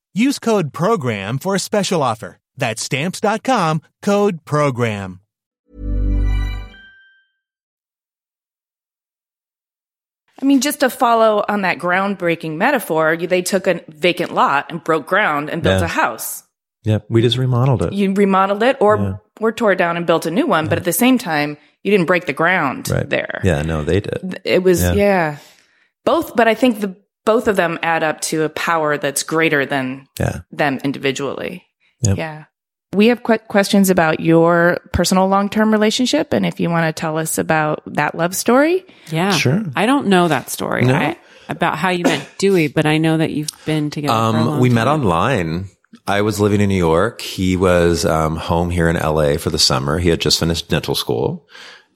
[0.13, 2.37] Use code PROGRAM for a special offer.
[2.57, 5.21] That's stamps.com, code PROGRAM.
[10.41, 14.83] I mean, just to follow on that groundbreaking metaphor, they took a vacant lot and
[14.83, 15.85] broke ground and built Yeah.
[15.85, 16.43] a house.
[16.83, 17.93] Yep, we just remodeled it.
[17.93, 19.13] You remodeled it or Yeah.
[19.39, 21.91] or tore it down and built a new one, but at the same time, you
[21.91, 23.39] didn't break the ground right there.
[23.43, 24.39] Yeah, no, they did.
[24.43, 24.93] It was Yeah.
[24.93, 25.37] yeah.
[26.05, 26.95] Both, but I think the
[27.25, 30.39] both of them add up to a power that's greater than Yeah.
[30.51, 31.63] them individually.
[32.01, 32.17] Yep.
[32.17, 32.43] Yeah.
[32.93, 37.17] We have que- questions about your personal long-term relationship and if you want to tell
[37.17, 38.85] us about that love story.
[39.11, 39.31] Yeah.
[39.31, 39.63] Sure.
[39.75, 40.95] I don't know that story No?
[40.95, 41.17] I,
[41.47, 44.13] about how you met Dewey, but I know that you've been together.
[44.13, 45.65] for a Um, long we met online.
[46.07, 47.21] I was living in New York.
[47.21, 49.99] He was um, home here in LA for the summer.
[49.99, 51.47] He had just finished dental school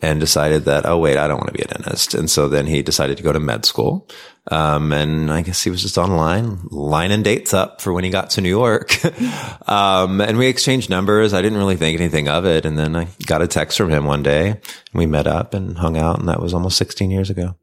[0.02, 2.14] and decided that, oh, wait, I don't want to be a dentist.
[2.14, 4.08] And so then he decided to go to med school.
[4.52, 8.32] Um, and I guess he was just online lining dates up for when he got
[8.32, 8.94] to New York.
[9.68, 11.34] um, and we exchanged numbers.
[11.34, 12.66] I didn't really think anything of it.
[12.66, 14.60] And then I got a text from him one day and
[14.94, 16.20] we met up and hung out.
[16.20, 17.56] And that was almost 16 years ago.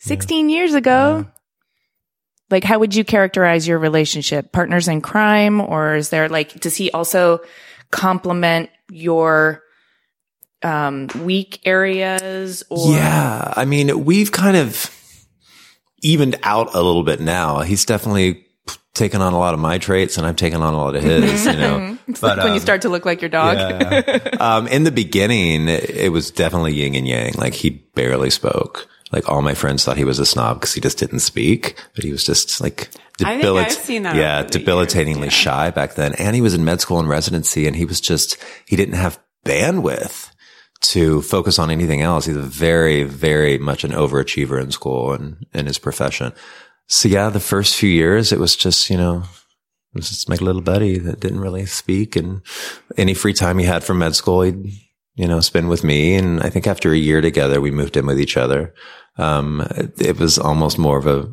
[0.00, 1.26] 16 years ago.
[2.50, 4.52] Like, how would you characterize your relationship?
[4.52, 5.60] Partners in crime?
[5.60, 7.40] Or is there like, does he also
[7.90, 9.62] complement your,
[10.62, 12.92] um, weak areas or?
[12.92, 13.52] Yeah.
[13.56, 14.90] I mean, we've kind of
[16.02, 17.60] evened out a little bit now.
[17.60, 18.46] He's definitely
[18.94, 21.46] taken on a lot of my traits and I've taken on a lot of his,
[21.46, 21.98] you know.
[22.08, 23.56] It's like when you um, start to look like your dog.
[23.56, 24.30] yeah.
[24.40, 27.32] um, in the beginning, it was definitely yin and yang.
[27.34, 28.88] Like he barely spoke.
[29.12, 32.04] Like all my friends thought he was a snob because he just didn't speak, but
[32.04, 32.90] he was just like
[33.24, 36.14] I think I've seen that Yeah, debilitatingly years, shy back then.
[36.14, 38.36] And he was in med school and residency and he was just,
[38.66, 40.29] he didn't have bandwidth
[40.80, 42.26] to focus on anything else.
[42.26, 46.32] He's very, very much an overachiever in school and in his profession.
[46.88, 49.22] So yeah, the first few years, it was just, you know,
[49.94, 52.42] it was just my little buddy that didn't really speak and
[52.96, 54.72] any free time he had from med school, he'd,
[55.14, 56.14] you know, spend with me.
[56.14, 58.74] And I think after a year together, we moved in with each other.
[59.18, 61.30] Um, it, it was almost more of a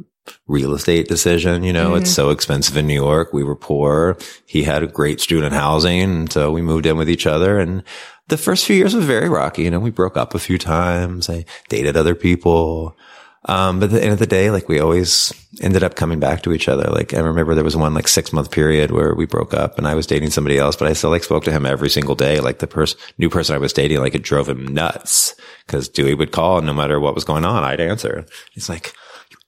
[0.48, 1.64] real estate decision.
[1.64, 3.34] You know, it's so expensive in New York.
[3.34, 4.18] We were poor.
[4.46, 6.02] He had a great student housing.
[6.02, 7.60] And so we moved in with each other.
[7.60, 7.84] And
[8.28, 9.64] the first few years was very rocky.
[9.64, 11.30] You know, we broke up a few times.
[11.30, 12.98] I dated other people.
[13.46, 16.44] Um, but at the end of the day, like we always ended up coming back
[16.44, 16.84] to each other.
[16.92, 19.88] Like I remember there was one like six month period where we broke up and
[19.88, 22.42] I was dating somebody else, but I still like spoke to him every single day.
[22.42, 25.34] Like the person, new person I was dating, like it drove him nuts
[25.66, 28.26] because Dewey would call and no matter what was going on, I'd answer.
[28.52, 28.94] He's like,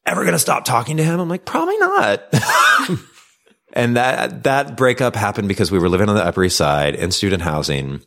[0.10, 1.20] ever going to stop talking to him?
[1.20, 2.24] I'm like, probably not.
[3.74, 7.12] and that, that breakup happened because we were living on the Upper East Side in
[7.12, 8.02] student housing,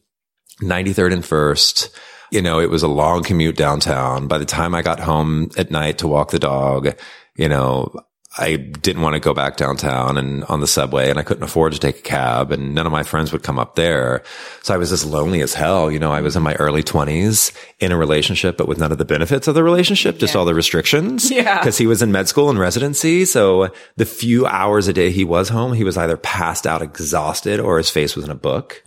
[0.61, 1.97] 93rd and First.
[2.31, 4.27] You know, it was a long commute downtown.
[4.27, 6.97] By the time I got home at night to walk the dog,
[7.37, 7.95] you know,
[8.39, 11.75] I didn't want to go back downtown and on the subway and I couldn't afford
[11.75, 14.23] to take a cab and none of my friends would come up there.
[14.63, 15.91] So I was as lonely as hell.
[15.91, 18.97] You know, I was in my early twenties in a relationship, but with none of
[18.97, 21.31] the benefits of the relationship, just all the restrictions.
[21.43, 21.63] Yeah.
[21.65, 23.25] Cause he was in med school and residency.
[23.25, 27.59] So the few hours a day he was home, he was either passed out exhausted
[27.59, 28.83] or his face was in a book.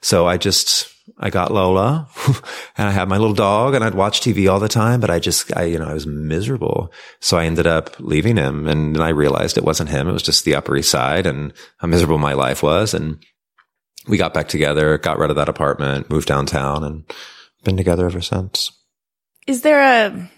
[0.00, 2.08] So I just, I got Lola
[2.76, 5.18] and I had my little dog and I'd watch TV all the time, but I
[5.18, 6.92] just, I, you know, I was miserable.
[7.20, 10.08] So I ended up leaving him and then I realized it wasn't him.
[10.08, 12.94] It was just the Upper East Side and how miserable my life was.
[12.94, 13.18] And
[14.06, 17.04] we got back together, got rid of that apartment, moved downtown and
[17.64, 18.70] been together ever since.
[19.46, 20.30] Is there a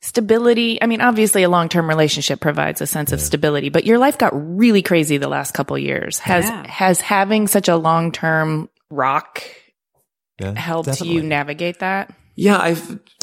[0.00, 0.80] stability?
[0.82, 4.30] I mean, obviously a long-term relationship provides a sense of stability, but your life got
[4.34, 6.18] really crazy the last couple of years.
[6.18, 6.66] Has, Yeah.
[6.66, 9.42] has having such a long-term rock
[10.40, 11.14] Yeah, helped definitely.
[11.16, 12.14] you navigate that?
[12.36, 12.76] Yeah, I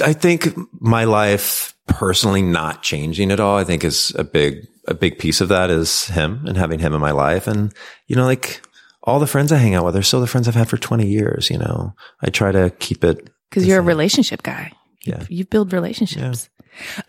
[0.03, 3.57] I think my life personally not changing at all.
[3.57, 6.93] I think is a big a big piece of that is him and having him
[6.93, 7.73] in my life, and
[8.07, 8.61] you know, like
[9.03, 11.07] all the friends I hang out with are still the friends I've had for twenty
[11.07, 11.49] years.
[11.49, 14.71] You know, I try to keep it Because you're a relationship guy.
[15.05, 15.23] Yeah.
[15.29, 16.49] You build relationships.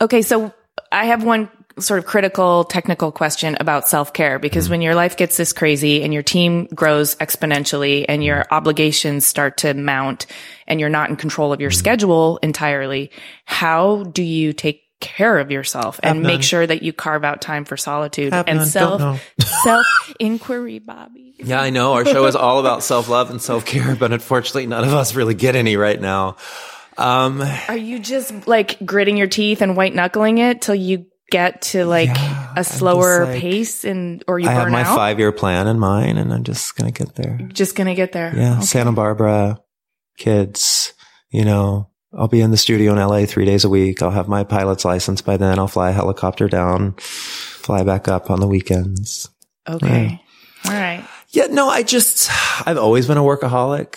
[0.00, 0.52] Okay, so
[0.92, 4.70] I have one sort of critical technical question about self-care because Mm-hmm.
[4.72, 8.54] when your life gets this crazy and your team grows exponentially and your Mm-hmm.
[8.54, 10.26] obligations start to mount
[10.66, 11.78] and you're not in control of your Mm-hmm.
[11.78, 13.10] schedule entirely,
[13.44, 17.66] how do you take care of yourself and make sure that you carve out time
[17.66, 19.22] for solitude and self
[19.62, 19.86] self
[20.18, 21.34] inquiry, Bobby?
[21.38, 21.92] Yeah, I know.
[21.92, 25.14] Our show is all about self love and self care, but unfortunately, none of us
[25.14, 26.36] really get any right now.
[26.96, 31.62] Um, Are you just like gritting your teeth and white knuckling it till you get
[31.62, 32.16] to like
[32.56, 36.18] a slower like- pace and or you I have my five year plan in mind,
[36.18, 37.38] and I'm just gonna get there.
[37.52, 38.32] Just gonna get there.
[38.36, 38.62] Yeah, Okay.
[38.66, 39.60] Santa Barbara,
[40.18, 40.92] kids.
[41.30, 44.00] You know, I'll be in the studio in LA three days a week.
[44.02, 45.58] I'll have my pilot's license by then.
[45.58, 49.28] I'll fly a helicopter down, fly back up on the weekends.
[49.68, 50.20] Okay.
[50.64, 51.04] All right.
[51.30, 52.30] Yeah, no, I just,
[52.66, 53.96] I've always been a workaholic.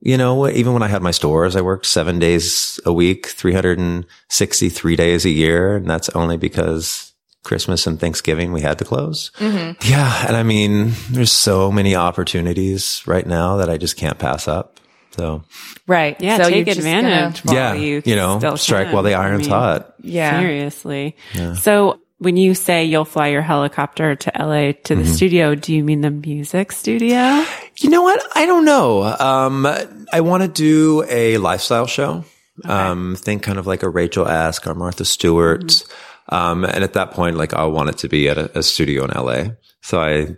[0.00, 4.96] You know, even when I had my stores, I worked seven days a week, 363
[4.96, 5.76] days a year.
[5.76, 7.12] And that's only because
[7.44, 9.30] Christmas and Thanksgiving we had to close.
[9.38, 9.90] Mm-hmm.
[9.90, 10.24] Yeah.
[10.28, 14.78] And I mean, there's so many opportunities right now that I just can't pass up.
[15.16, 15.42] So
[15.86, 16.16] Right.
[16.20, 18.94] Yeah, So take you're advantage gonna- yeah, you, you know, strike can.
[18.94, 19.94] while the I iron's mean, hot.
[20.00, 20.38] yeah.
[20.38, 21.16] Seriously.
[21.60, 25.02] So when you say you'll fly your helicopter to LA to Mm-hmm.
[25.02, 27.44] the studio, do you mean the music studio?
[27.78, 28.20] You know what?
[28.34, 29.02] I don't know.
[29.04, 29.66] Um,
[30.12, 32.24] I want to do a lifestyle show.
[32.64, 35.84] Um, think kind of like a Rachel Ask or Martha Stewart.
[36.28, 39.04] Um, and at that point, like I want it to be at a, a studio
[39.04, 39.52] in LA.
[39.80, 40.36] So I,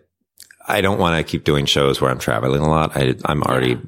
[0.68, 2.94] I don't want to keep doing shows where I'm traveling a lot.
[2.94, 3.78] I, I'm already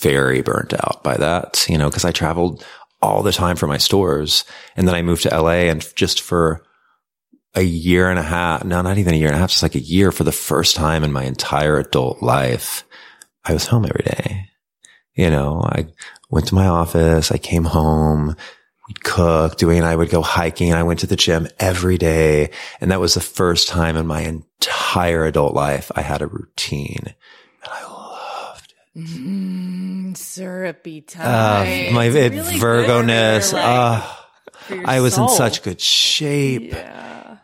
[0.00, 2.64] very burnt out by that, you know, cause I traveled
[3.02, 4.44] all the time for my stores.
[4.76, 6.62] And then I moved to LA and just for
[7.54, 9.74] a year and a half, no, not even a year and a half, just like
[9.74, 12.84] a year for the first time in my entire adult life,
[13.44, 14.50] I was home every day.
[15.14, 15.86] You know, I
[16.30, 18.36] went to my office, I came home,
[18.86, 20.72] we'd cook, Dewey and I would go hiking.
[20.72, 22.50] I went to the gym every day.
[22.80, 27.02] And that was the first time in my entire adult life I had a routine.
[27.04, 27.14] And
[27.64, 29.00] I loved it.
[29.00, 31.94] Mm, syrupy Uh, time.
[31.94, 33.52] my It's it, really Virgo-ness.
[33.52, 34.28] like, ah.
[34.70, 36.74] your I was in such good shape.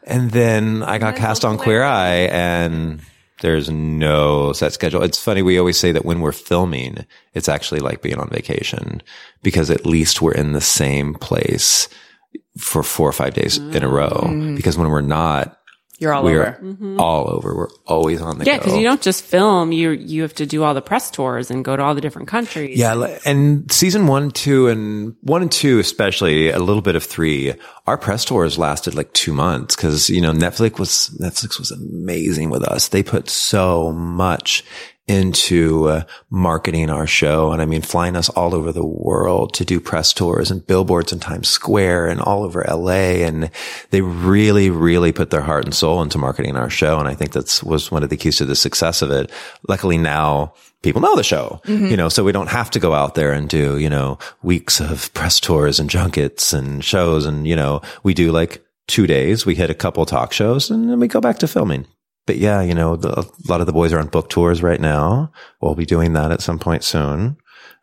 [0.04, 3.00] And then I got cast on Queer Eye and
[3.40, 5.02] there's no set schedule.
[5.02, 5.42] It's funny.
[5.42, 9.02] We always say that when we're filming, it's actually like being on vacation
[9.42, 11.88] because at least we're in the same place
[12.58, 14.24] for four or five days in a row.
[14.26, 14.56] Mm.
[14.56, 15.58] Because when we're not,
[15.98, 16.58] You're all we're over.
[16.60, 16.98] Mm-hmm.
[17.00, 17.54] all over.
[17.56, 18.64] We're always on the Yeah, go.
[18.64, 21.64] because you don't just film; you you have to do all the press tours and
[21.64, 22.76] go to all the different countries.
[22.78, 27.54] Yeah, and season one, two, and one and two, especially a little bit of three.
[27.86, 32.50] Our press tours lasted like two months because you know Netflix was Netflix was amazing
[32.50, 32.88] with us.
[32.88, 34.64] They put so much
[35.06, 39.64] into uh, marketing our show, and I mean flying us all over the world to
[39.64, 43.50] do press tours and billboards in Times Square and all over LA, and
[43.90, 47.32] they really, really put their heart and soul into marketing our show, and I think
[47.32, 49.30] that's was one of the keys to the success of it.
[49.68, 53.14] Luckily now people know the show, you know, so we don't have to go out
[53.14, 57.24] there and do, you know, weeks of press tours and junkets and shows.
[57.24, 60.90] And, you know, we do like two days, we hit a couple talk shows and
[60.90, 61.86] then we go back to filming.
[62.26, 64.80] But yeah, you know, the, a lot of the boys are on book tours right
[64.80, 65.32] now.
[65.60, 67.36] We'll be doing that at some point soon.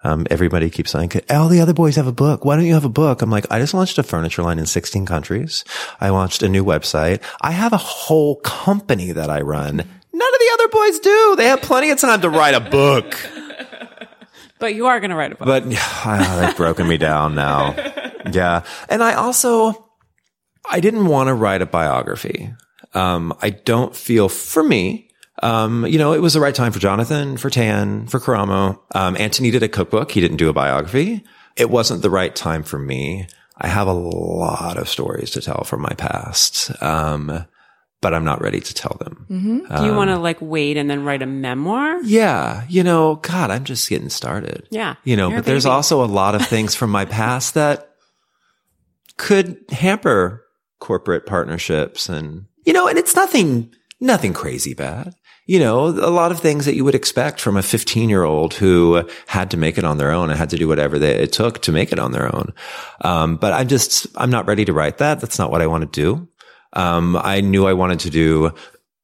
[0.04, 2.44] Um, everybody keeps saying, all the other boys have a book.
[2.44, 3.22] Why don't you have a book?
[3.22, 5.64] I'm like, I just launched a furniture line in 16 countries.
[6.00, 7.22] I launched a new website.
[7.42, 9.78] I have a whole company that I run.
[9.78, 11.36] None of the other boys do.
[11.38, 13.16] They have plenty of time to write a book.
[14.60, 15.46] but you are going to write a book.
[15.46, 17.76] But ah, they've broken me down now.
[18.32, 18.64] Yeah.
[18.88, 19.90] And I also,
[20.70, 22.54] I didn't want to write a biography.
[22.94, 25.10] Um, I don't feel for me,
[25.44, 28.80] um, you know, it was the right time for Jonathan, for Tan, for Karamo.
[28.94, 30.12] Um, Anthony did a cookbook.
[30.12, 31.24] He didn't do a biography.
[31.56, 33.28] It wasn't the right time for me.
[33.58, 36.72] I have a lot of stories to tell from my past.
[36.82, 37.46] Um,
[38.02, 39.26] but I'm not ready to tell them.
[39.78, 42.02] do you want to like wait and then write a memoir?
[42.04, 42.66] Yeah.
[42.68, 44.68] You know, God, I'm just getting started.
[44.72, 47.92] Yeah, You know, but there's also a lot of things from my past that
[49.18, 50.44] could hamper
[50.80, 55.16] corporate partnerships and, you know, and it's nothing, nothing crazy bad.
[55.48, 58.54] You know, a lot of things that you would expect from a 15 year old
[58.54, 61.34] who had to make it on their own and had to do whatever they, it
[61.34, 62.54] took to make it on their own.
[63.02, 65.20] Um, but I'm just, I'm not ready to write that.
[65.20, 66.28] That's not what I want to do.
[66.74, 68.52] Um, I knew I wanted to do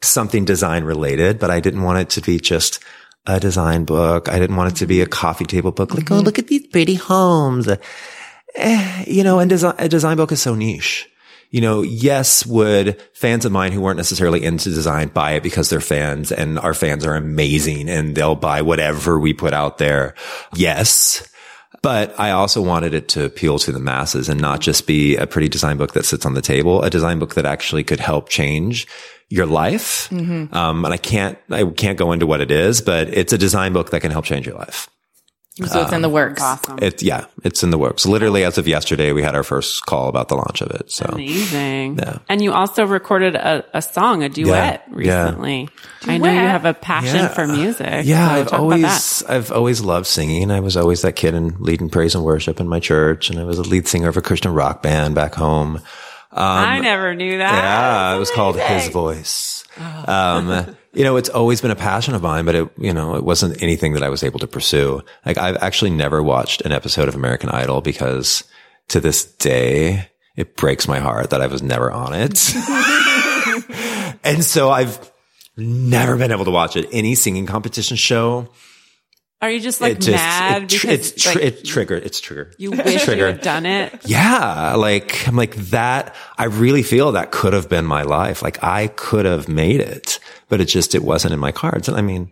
[0.01, 2.81] something design related, but I didn't want it to be just
[3.25, 4.29] a design book.
[4.29, 5.93] I didn't want it to be a coffee table book.
[5.93, 7.67] Like, oh, look at these pretty homes.
[8.55, 11.09] Eh, you know, and design, a design book is so niche.
[11.49, 15.69] You know, yes, would fans of mine who weren't necessarily into design buy it because
[15.69, 20.13] they're fans and our fans are amazing and they'll buy whatever we put out there?
[20.55, 21.27] Yes.
[21.81, 25.27] But I also wanted it to appeal to the masses and not just be a
[25.27, 28.29] pretty design book that sits on the table, a design book that actually could help
[28.29, 28.87] change
[29.29, 30.11] your life.
[30.53, 33.73] Um, and I can't, I can't go into what it is, but it's a design
[33.73, 34.89] book that can help change your life.
[35.65, 36.41] So it's in the works.
[36.41, 36.77] Awesome.
[36.81, 38.05] It, yeah, it's in the works.
[38.05, 40.91] Literally as of yesterday, we had our first call about the launch of it.
[40.91, 41.97] So Amazing.
[41.97, 42.19] Yeah.
[42.29, 45.23] And you also recorded a, a song, a duet Yeah, yeah.
[45.25, 45.69] recently.
[46.05, 47.27] I know you have a passion Yeah.
[47.29, 48.05] for music.
[48.05, 50.51] Yeah, so I've always I've always loved singing.
[50.51, 53.43] I was always that kid in leading praise and worship in my church, and I
[53.43, 55.81] was a lead singer of a Christian rock band back home.
[56.31, 56.39] that.
[56.39, 57.51] I never knew that.
[57.63, 59.63] yeah, it was called His Voice.
[60.05, 63.23] Um, you know, it's always been a passion of mine, but it, you know, it
[63.23, 65.03] wasn't anything that I was able to pursue.
[65.27, 68.43] Like I've actually never watched an episode of American Idol because
[68.87, 72.51] to this day, it breaks my heart that I was never on it.
[74.23, 75.11] and so I've
[75.55, 76.87] never been able to watch it.
[76.91, 78.49] Any singing competition show,
[79.41, 82.03] Are you just like it just, mad it, tr- because it's, tr- like, it triggered,
[82.03, 82.55] it's triggered.
[82.57, 83.35] you It's wish you triggered.
[83.35, 83.93] had done it?
[84.05, 84.73] Yeah.
[84.75, 86.15] Like, I'm like that.
[86.39, 88.41] I really feel that could have been my life.
[88.41, 90.19] Like I could have made it,
[90.49, 91.87] but it just, it wasn't in my cards.
[91.87, 92.31] And I mean,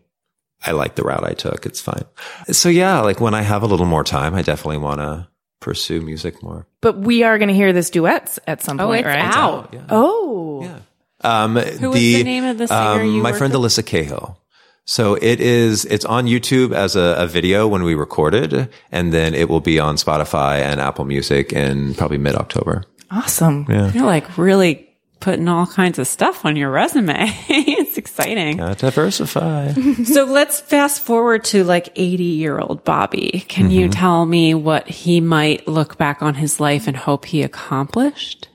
[0.65, 1.67] I like the route I took.
[1.67, 2.05] It's fine.
[2.51, 5.27] So yeah, like when I have a little more time, I definitely want to
[5.59, 6.65] pursue music more.
[6.81, 9.23] But we are going to hear this duets at some Oh, point, it's right?
[9.23, 9.75] out.
[9.89, 10.63] Oh.
[10.63, 10.79] Yeah.
[11.21, 13.61] Um, Who was the name of the singer you my friend with?
[13.71, 14.39] Alyssa Cahill.
[14.85, 19.33] So it is, it's on YouTube as a, a video when we recorded, and then
[19.33, 22.83] it will be on Spotify and Apple Music in probably mid October.
[23.09, 23.65] Awesome.
[23.67, 23.91] Yeah.
[23.91, 24.87] You're like really
[25.21, 27.15] putting all kinds of stuff on your resume.
[27.49, 28.57] it's exciting.
[28.57, 29.73] Gotta diversify.
[30.05, 33.43] So let's fast forward to like 80 year old Bobby.
[33.47, 33.71] Can Mm-hmm.
[33.71, 38.49] you tell me what he might look back on his life and hope he accomplished?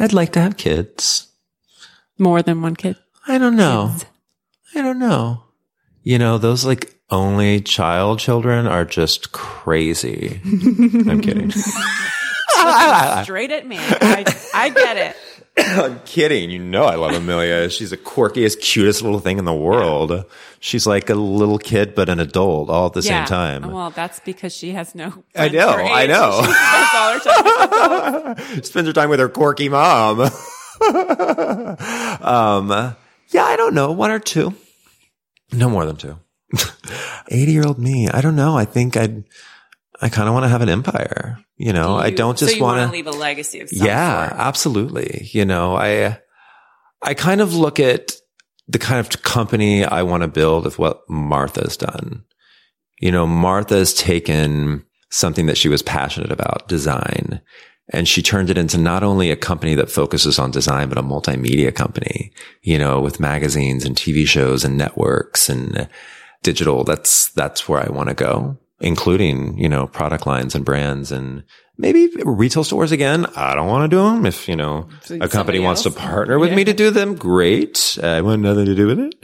[0.00, 1.28] I'd like to have kids.
[2.18, 2.96] More than one kid?
[3.26, 3.94] I don't know.
[4.74, 5.44] I don't know.
[6.02, 10.40] You know, those like only child children are just crazy.
[10.44, 11.50] I'm kidding.
[13.24, 13.76] Straight at me.
[13.78, 14.24] I,
[14.54, 15.16] I get it.
[15.58, 16.50] I'm kidding.
[16.50, 17.68] You know, I love Amelia.
[17.70, 20.24] She's the quirkiest, cutest little thing in the world.
[20.60, 23.24] She's like a little kid, but an adult all at the Yeah.
[23.24, 23.70] same time.
[23.70, 25.22] Well, that's because she has no.
[25.36, 26.40] I know, I know.
[26.42, 30.20] She spends her time with Spends her time with her quirky mom.
[30.20, 30.30] um,
[33.30, 33.92] yeah, I don't know.
[33.92, 34.54] One or two.
[35.52, 36.18] No more than two.
[37.28, 38.08] 80 year old me.
[38.08, 38.56] I don't know.
[38.56, 39.24] I think I'd,
[40.00, 41.38] I kind of want to have an empire.
[41.56, 44.28] You know, I You- don't just so want wanna leave a legacy of some Yeah,
[44.28, 44.40] sort.
[44.40, 45.28] absolutely.
[45.32, 46.18] You know, I,
[47.02, 48.12] I kind of look at
[48.68, 52.24] the kind of company I want to build with what Martha's done.
[53.00, 57.40] You know, Martha's taken something that she was passionate about, design,
[57.88, 61.02] and she turned it into not only a company that focuses on design, but a
[61.02, 65.88] multimedia company, you know, with magazines and TV shows and networks and
[66.42, 66.84] digital.
[66.84, 71.44] That's, that's where I want to go, including, you know, product lines and brands and
[71.78, 73.26] maybe retail stores again.
[73.36, 74.26] I don't want to do them.
[74.26, 77.96] If, you know, a company wants to partner with me to do them, great.
[78.02, 79.14] I want nothing to do with it.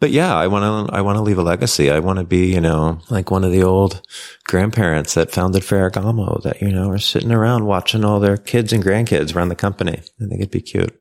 [0.00, 1.90] But yeah, I want to, I want to leave a legacy.
[1.90, 4.02] I want to be, you know, like one of the old
[4.44, 8.84] grandparents that founded Ferragamo that, you know, are sitting around watching all their kids and
[8.84, 9.98] grandkids run the company.
[10.20, 11.00] I think it'd be cute.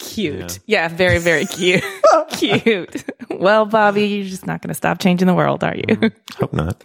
[0.00, 0.58] Cute.
[0.66, 1.84] Yeah, very, very cute.
[2.30, 3.04] cute.
[3.30, 5.82] Well, Bobby, you're just not going to stop changing the world, are you?
[5.82, 6.40] Mm-hmm.
[6.40, 6.84] Hope not.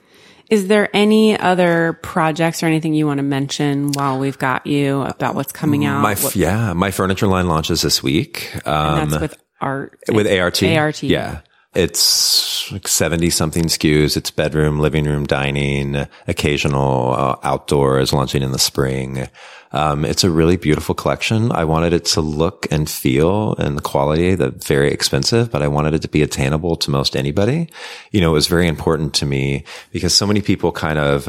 [0.49, 5.01] Is there any other projects or anything you want to mention while we've got you
[5.01, 6.01] about what's coming out?
[6.01, 8.51] My, f- What- yeah, my furniture line launches this week.
[8.67, 9.99] Um, that's with art.
[10.11, 10.63] with ART.
[10.63, 11.03] ART.
[11.03, 11.41] Yeah.
[11.75, 14.17] It's like 70 something SKUs.
[14.17, 19.27] It's bedroom, living room, dining, occasional uh, outdoors launching in the spring.
[19.71, 21.51] Um, it's a really beautiful collection.
[21.51, 25.67] I wanted it to look and feel and the quality that very expensive, but I
[25.67, 27.69] wanted it to be attainable to most anybody.
[28.11, 31.25] You know, it was very important to me because so many people kind of,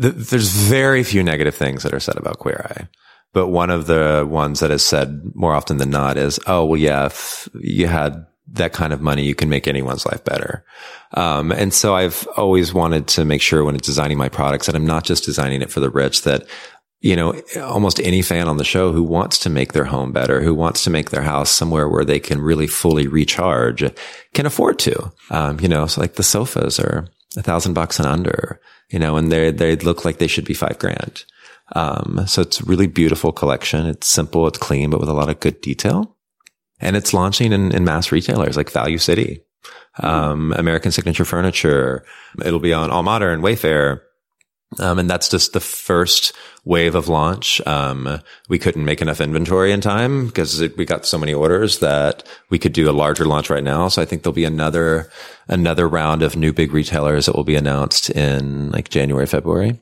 [0.00, 2.88] th- there's very few negative things that are said about Queer Eye.
[3.32, 6.80] But one of the ones that is said more often than not is, oh, well,
[6.80, 10.64] yeah, if you had that kind of money, you can make anyone's life better.
[11.12, 14.74] Um, and so I've always wanted to make sure when it's designing my products that
[14.74, 16.46] I'm not just designing it for the rich, that
[17.00, 20.40] you know, almost any fan on the show who wants to make their home better,
[20.40, 23.84] who wants to make their house somewhere where they can really fully recharge
[24.34, 25.12] can afford to.
[25.30, 27.06] Um, you know, so like the sofas are
[27.36, 28.60] a thousand bucks and under,
[28.90, 31.24] you know, and they, they look like they should be five grand.
[31.76, 33.86] Um, so it's a really beautiful collection.
[33.86, 34.48] It's simple.
[34.48, 36.16] It's clean, but with a lot of good detail.
[36.80, 39.42] And it's launching in, in mass retailers like Value City.
[40.00, 42.04] um, American Signature Furniture.
[42.44, 44.00] It'll be on AllModern, Wayfair.
[44.78, 46.34] Um, and that's just the first
[46.64, 47.60] wave of launch.
[47.66, 48.20] Um,
[48.50, 52.58] we couldn't make enough inventory in time because we got so many orders that we
[52.58, 53.88] could do a larger launch right now.
[53.88, 55.10] So I think there'll be another,
[55.48, 59.80] another round of new big retailers that will be announced in like January, February.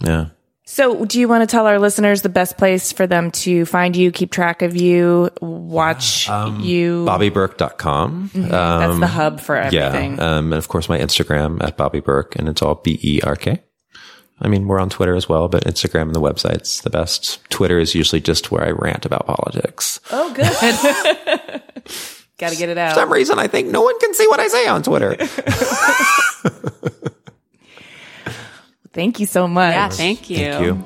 [0.00, 0.26] Yeah.
[0.64, 3.96] So, do you want to tell our listeners the best place for them to find
[3.96, 7.04] you, keep track of you, watch Um, you?
[7.04, 8.30] BobbyBerk.com.
[8.32, 8.48] Mhm.
[8.48, 10.16] That's the hub for everything.
[10.16, 10.36] Yeah.
[10.36, 13.34] Um, and of course, my Instagram at Bobby Berk, and it's all B E R
[13.36, 13.60] K.
[14.42, 17.38] I mean, we're on Twitter as well, but Instagram and the website's the best.
[17.48, 20.00] Twitter is usually just where I rant about politics.
[20.10, 20.44] Oh, good.
[22.38, 22.94] Got to get it out.
[22.94, 25.14] For some reason, I think no one can see what I say on Twitter.
[28.92, 29.72] Thank you so much.
[29.72, 30.36] Yeah, thank you.
[30.36, 30.84] Thank you.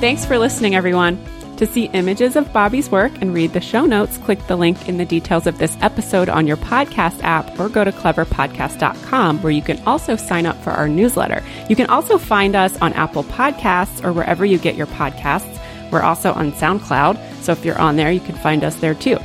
[0.00, 1.22] Thanks for listening, everyone.
[1.60, 4.96] To see images of Bobby's work and read the show notes, click the link in
[4.96, 9.60] the details of this episode on your podcast app or go to cleverpodcast.com where you
[9.60, 11.44] can also sign up for our newsletter.
[11.68, 15.60] You can also find us on Apple Podcasts or wherever you get your podcasts.
[15.92, 19.18] We're also on SoundCloud, so if you're on there, you can find us there too.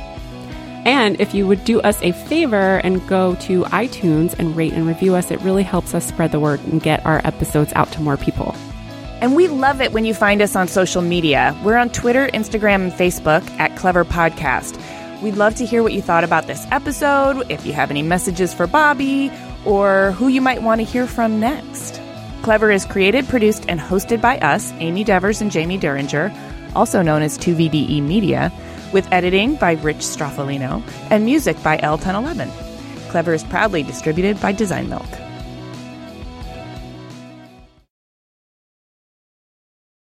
[0.84, 4.86] And if you would do us a favor and go to iTunes and rate and
[4.86, 8.02] review us, it really helps us spread the word and get our episodes out to
[8.02, 8.54] more people.
[9.20, 11.58] And we love it when you find us on social media.
[11.64, 14.80] We're on Twitter, Instagram, and Facebook at Clever Podcast.
[15.22, 18.52] We'd love to hear what you thought about this episode, if you have any messages
[18.52, 19.32] for Bobby,
[19.64, 22.00] or who you might want to hear from next.
[22.42, 26.32] Clever is created, produced, and hosted by us, Amy Devers and Jaime Derringer,
[26.74, 28.52] also known as 2VDE Media,
[28.92, 32.50] with editing by Rich Stroffolino and music by El Ten Eleven.
[33.08, 35.08] Clever is proudly distributed by Design Milk.